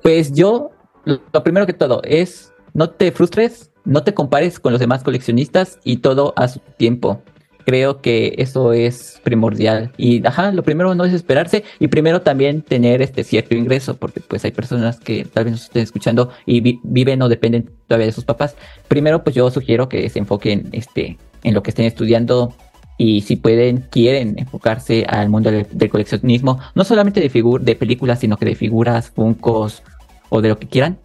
[0.00, 0.70] Pues yo,
[1.04, 5.80] lo primero que todo es, no te frustres, no te compares con los demás coleccionistas
[5.82, 7.20] y todo a su tiempo
[7.64, 9.92] creo que eso es primordial.
[9.96, 14.20] Y ajá, lo primero no es esperarse y primero también tener este cierto ingreso, porque
[14.20, 18.12] pues hay personas que tal vez nos estén escuchando y viven o dependen todavía de
[18.12, 18.56] sus papás.
[18.88, 22.54] Primero, pues yo sugiero que se enfoquen este, en lo que estén estudiando
[22.98, 28.20] y si pueden, quieren enfocarse al mundo del, coleccionismo, no solamente de, figur de películas,
[28.20, 29.82] sino que de figuras, funcos
[30.28, 30.98] o de lo que quieran,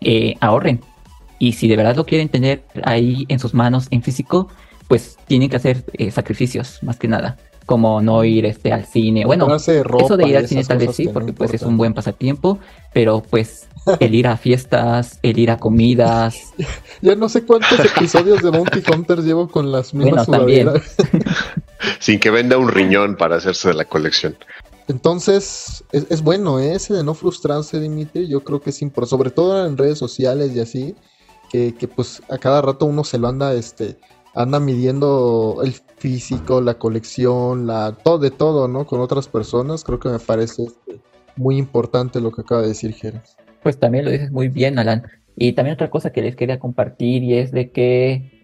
[0.00, 0.80] eh, ahorren.
[1.38, 4.48] Y si de verdad lo quieren tener ahí en sus manos en físico,
[4.90, 9.24] pues tienen que hacer eh, sacrificios, más que nada, como no ir este, al cine.
[9.24, 12.58] Bueno, eso de ir al cine tal vez sí, porque pues es un buen pasatiempo,
[12.92, 13.68] pero pues
[14.00, 16.52] el ir a fiestas, el ir a comidas.
[17.02, 20.68] ya no sé cuántos episodios de Bounty Hunters llevo con las mismas bueno, también.
[22.00, 24.36] Sin que venda un riñón para hacerse de la colección.
[24.88, 26.74] Entonces, es, bueno ¿eh?
[26.74, 28.26] ese de no frustrarse, Dimitri.
[28.26, 30.96] Yo creo que es importante, sobre todo en redes sociales y así,
[31.48, 33.96] que, que, pues a cada rato uno se lo anda este,
[34.34, 38.86] anda midiendo el físico, la colección, la todo de todo, ¿no?
[38.86, 40.66] Con otras personas, creo que me parece
[41.36, 43.36] muy importante lo que acaba de decir Geras.
[43.62, 45.02] Pues también lo dices muy bien, Alan.
[45.36, 48.39] Y también otra cosa que les quería compartir y es de que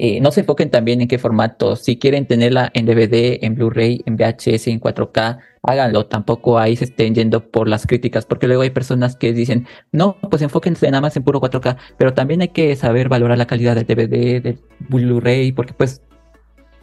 [0.00, 1.74] eh, no se enfoquen también en qué formato.
[1.74, 6.06] Si quieren tenerla en DVD, en Blu-ray, en VHS, en 4K, háganlo.
[6.06, 10.16] Tampoco ahí se estén yendo por las críticas, porque luego hay personas que dicen, no,
[10.30, 13.74] pues enfóquense nada más en puro 4K, pero también hay que saber valorar la calidad
[13.74, 16.00] del DVD, del Blu-ray, porque pues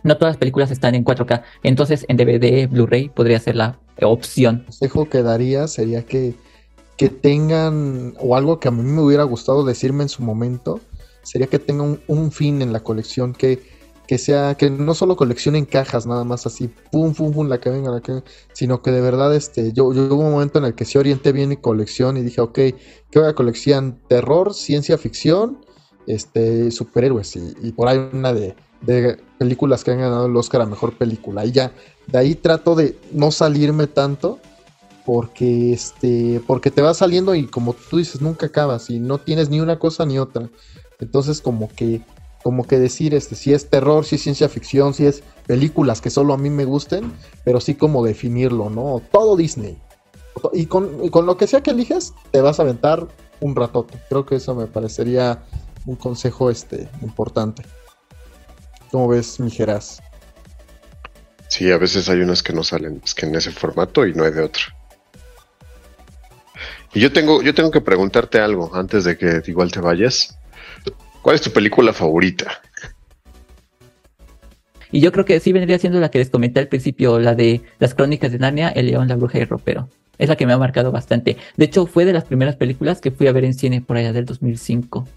[0.04, 1.42] no todas las películas están en 4K.
[1.64, 4.58] Entonces en DVD, Blu-ray podría ser la opción.
[4.58, 6.36] El consejo que daría sería que,
[6.98, 10.82] que tengan, o algo que a mí me hubiera gustado decirme en su momento,
[11.26, 13.62] sería que tenga un, fin en la colección, que,
[14.08, 17.70] que sea, que no solo coleccionen cajas nada más así, pum, pum, pum, la que
[17.70, 18.24] venga, la que
[18.54, 21.32] sino que de verdad, este, yo, yo hubo un momento en el que sí orienté
[21.32, 23.96] bien mi colección y dije, ok, ¿qué voy a coleccionar?
[24.08, 25.66] Terror, ciencia ficción,
[26.08, 30.66] este, superhéroes y, por ahí una de, de películas que han ganado el Oscar a
[30.68, 31.44] Mejor Película.
[31.44, 31.74] Y ya,
[32.08, 34.40] de ahí trato de no salirme tanto
[35.06, 39.50] porque este porque te va saliendo y como tú dices nunca acabas y no tienes
[39.50, 40.50] ni una cosa ni otra
[41.00, 42.02] entonces como que
[42.46, 46.12] como que decir este, si es terror, si es ciencia ficción, si es películas que
[46.12, 47.12] solo a mí me gusten,
[47.44, 49.02] pero sí como definirlo, ¿no?
[49.12, 49.80] Todo Disney.
[50.54, 53.08] Y con, lo que sea que eliges, te vas a aventar
[53.40, 53.98] un ratote.
[54.10, 55.44] Creo que eso me parecería
[55.88, 57.64] un consejo este, importante.
[58.92, 60.04] ¿Cómo ves, Mijeras?
[61.48, 64.24] Sí, a veces hay unas que no salen, es que en ese formato y no
[64.24, 64.66] hay de otro.
[66.94, 70.38] Y yo tengo, yo tengo que preguntarte algo antes de que igual te vayas.
[71.26, 72.62] ¿Cuál es tu película favorita?
[74.92, 77.64] Y yo creo que sí vendría siendo la que les comenté al principio, la de
[77.80, 79.90] las crónicas de Narnia, El León, la Bruja y el Ropero.
[80.20, 81.36] Es la que me ha marcado bastante.
[81.58, 84.14] De hecho, fue de las primeras películas que fui a ver en cine por allá
[84.14, 85.08] del 2005.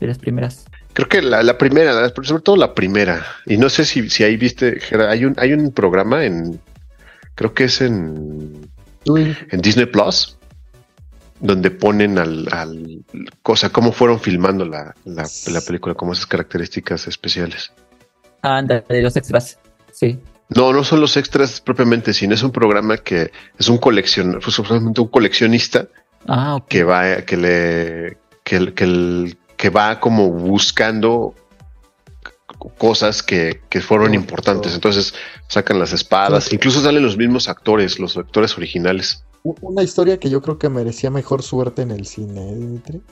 [0.00, 0.64] De las primeras.
[0.94, 3.26] Creo que la, primera, sobre todo la primera.
[3.44, 6.58] Y no sé si, si ahí viste, hay un, hay un programa en,
[7.34, 8.70] creo que es en,
[9.04, 10.37] en Disney Plus,
[11.40, 13.04] donde ponen al, al
[13.42, 17.72] cosa, cómo fueron filmando la, la, película, como esas características especiales.
[18.42, 19.58] Anda, de los extras,
[19.92, 20.18] sí.
[20.48, 24.58] No, no son los extras propiamente, sino es un programa que es un colección, pues,
[24.58, 25.88] un coleccionista
[26.26, 31.34] ah, que va, que le, que, que, que va como buscando
[32.78, 34.74] cosas que, que fueron importantes.
[34.74, 35.14] Entonces
[35.48, 39.24] sacan las espadas, incluso salen los mismos actores, los actores originales.
[39.60, 43.02] Una historia que yo creo que merecía mejor suerte en el cine, ¿eh, Dimitri.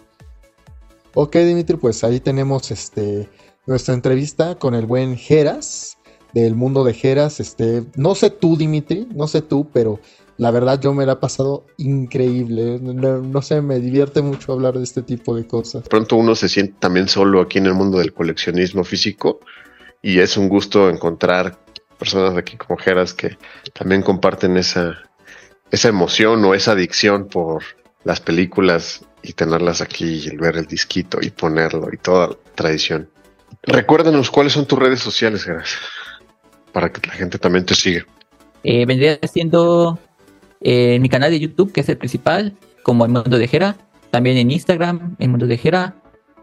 [1.15, 3.29] Ok, Dimitri, pues ahí tenemos este
[3.67, 5.99] nuestra entrevista con el buen Geras,
[6.33, 7.41] del mundo de Geras.
[7.41, 10.01] Este, no sé tú, Dimitri, no sé tú, pero
[10.37, 12.79] la verdad yo me la he pasado increíble.
[12.81, 15.89] No, sé, me divierte mucho hablar de este tipo de cosas.
[15.89, 19.41] Pronto uno se siente también solo aquí en el mundo del coleccionismo físico
[20.03, 21.59] y es un gusto encontrar
[21.99, 23.39] personas aquí como Geras que
[23.73, 24.99] también comparten esa,
[25.71, 27.63] esa emoción o esa adicción por
[28.05, 33.09] las películas y tenerlas aquí y ver el disquito y ponerlo y toda la tradición.
[33.63, 35.77] Recuérdanos cuáles son tus redes sociales, Geras,
[36.73, 38.07] para que la gente también te siga.
[38.63, 39.99] Eh, vendría siendo
[40.61, 43.77] en mi canal de YouTube, que es el principal, como El Mundo de Jera,
[44.11, 45.97] también en Instagram, El Mundo de Jera,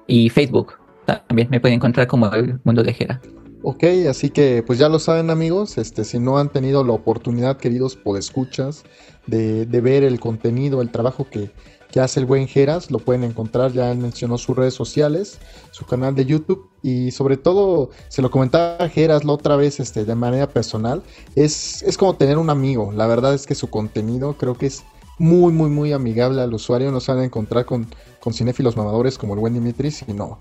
[0.07, 0.73] y Facebook.
[1.05, 3.21] También me pueden encontrar como El Mundo de Jera.
[3.65, 7.55] Ok, así que pues ya lo saben amigos, este, si no han tenido la oportunidad,
[7.55, 8.83] queridos podescuchas,
[9.25, 11.49] de, de ver el contenido, el trabajo que,
[11.89, 15.39] que hace el buen Geras, lo pueden encontrar, ya mencionó sus redes sociales,
[15.71, 20.03] su canal de YouTube y sobre todo, se lo comentaba Geras la otra vez este,
[20.03, 21.01] de manera personal,
[21.35, 24.83] es, es como tener un amigo, la verdad es que su contenido creo que es
[25.19, 27.87] muy, muy, muy amigable al usuario, no se van a encontrar con,
[28.19, 30.37] con cinéfilos mamadores como el buen Dimitri, sino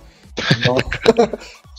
[0.66, 0.76] no.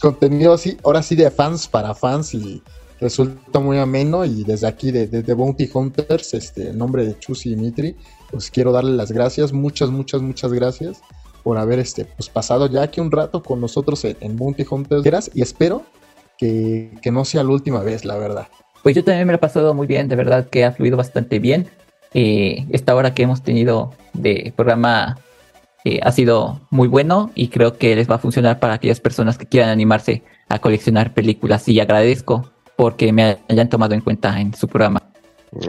[0.02, 2.62] contenido así, ahora sí de fans para fans y
[3.00, 7.46] resulta muy ameno y desde aquí de, de, Bounty Hunters, este, en nombre de Chus
[7.46, 7.96] y Dimitri,
[8.32, 11.02] pues quiero darle las gracias, muchas, muchas, muchas gracias
[11.44, 15.42] por haber este, pues pasado ya aquí un rato con nosotros en, Bounty Hunters y
[15.42, 15.84] espero
[16.38, 18.48] que, que, no sea la última vez, la verdad.
[18.82, 21.40] Pues yo también me lo he pasado muy bien, de verdad que ha fluido bastante
[21.40, 21.70] bien.
[22.14, 25.18] Eh, esta hora que hemos tenido de programa
[25.86, 29.38] eh, ha sido muy bueno y creo que les va a funcionar para aquellas personas
[29.38, 34.54] que quieran animarse a coleccionar películas y agradezco porque me hayan tomado en cuenta en
[34.54, 35.02] su programa.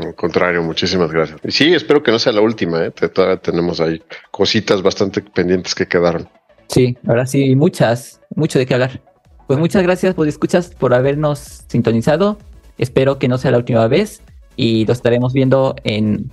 [0.01, 1.41] Al contrario, muchísimas gracias.
[1.45, 2.91] Y sí, espero que no sea la última, ¿eh?
[2.91, 6.29] todavía tenemos ahí cositas bastante pendientes que quedaron.
[6.69, 9.03] Sí, ahora sí, muchas, mucho de qué hablar.
[9.47, 12.39] Pues muchas gracias por escuchas, por habernos sintonizado.
[12.79, 14.23] Espero que no sea la última vez
[14.57, 16.31] y lo estaremos viendo en,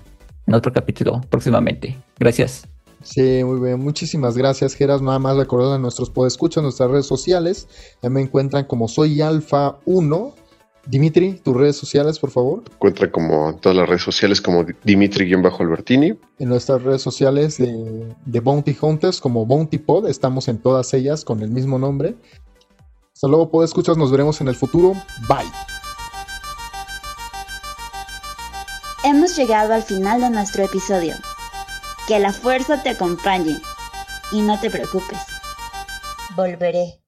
[0.48, 1.98] en otro capítulo próximamente.
[2.18, 2.71] Gracias.
[3.04, 3.80] Sí, muy bien.
[3.80, 5.02] Muchísimas gracias, Geras.
[5.02, 7.68] Nada más recordar a nuestros podescuchas, nuestras redes sociales.
[8.02, 10.36] Ya me encuentran como soy Alfa 1.
[10.88, 12.64] Dimitri, tus redes sociales, por favor.
[12.72, 16.18] Encuentra como en todas las redes sociales como Dimitri-Albertini.
[16.40, 21.24] En nuestras redes sociales de, de Bounty Hunters como Bounty Pod, estamos en todas ellas
[21.24, 22.16] con el mismo nombre.
[23.14, 23.98] Hasta luego, podescuchas.
[23.98, 24.94] Nos veremos en el futuro.
[25.28, 25.46] Bye.
[29.04, 31.16] Hemos llegado al final de nuestro episodio.
[32.12, 33.62] Que la fuerza te acompañe
[34.34, 35.18] y no te preocupes.
[36.36, 37.01] Volveré.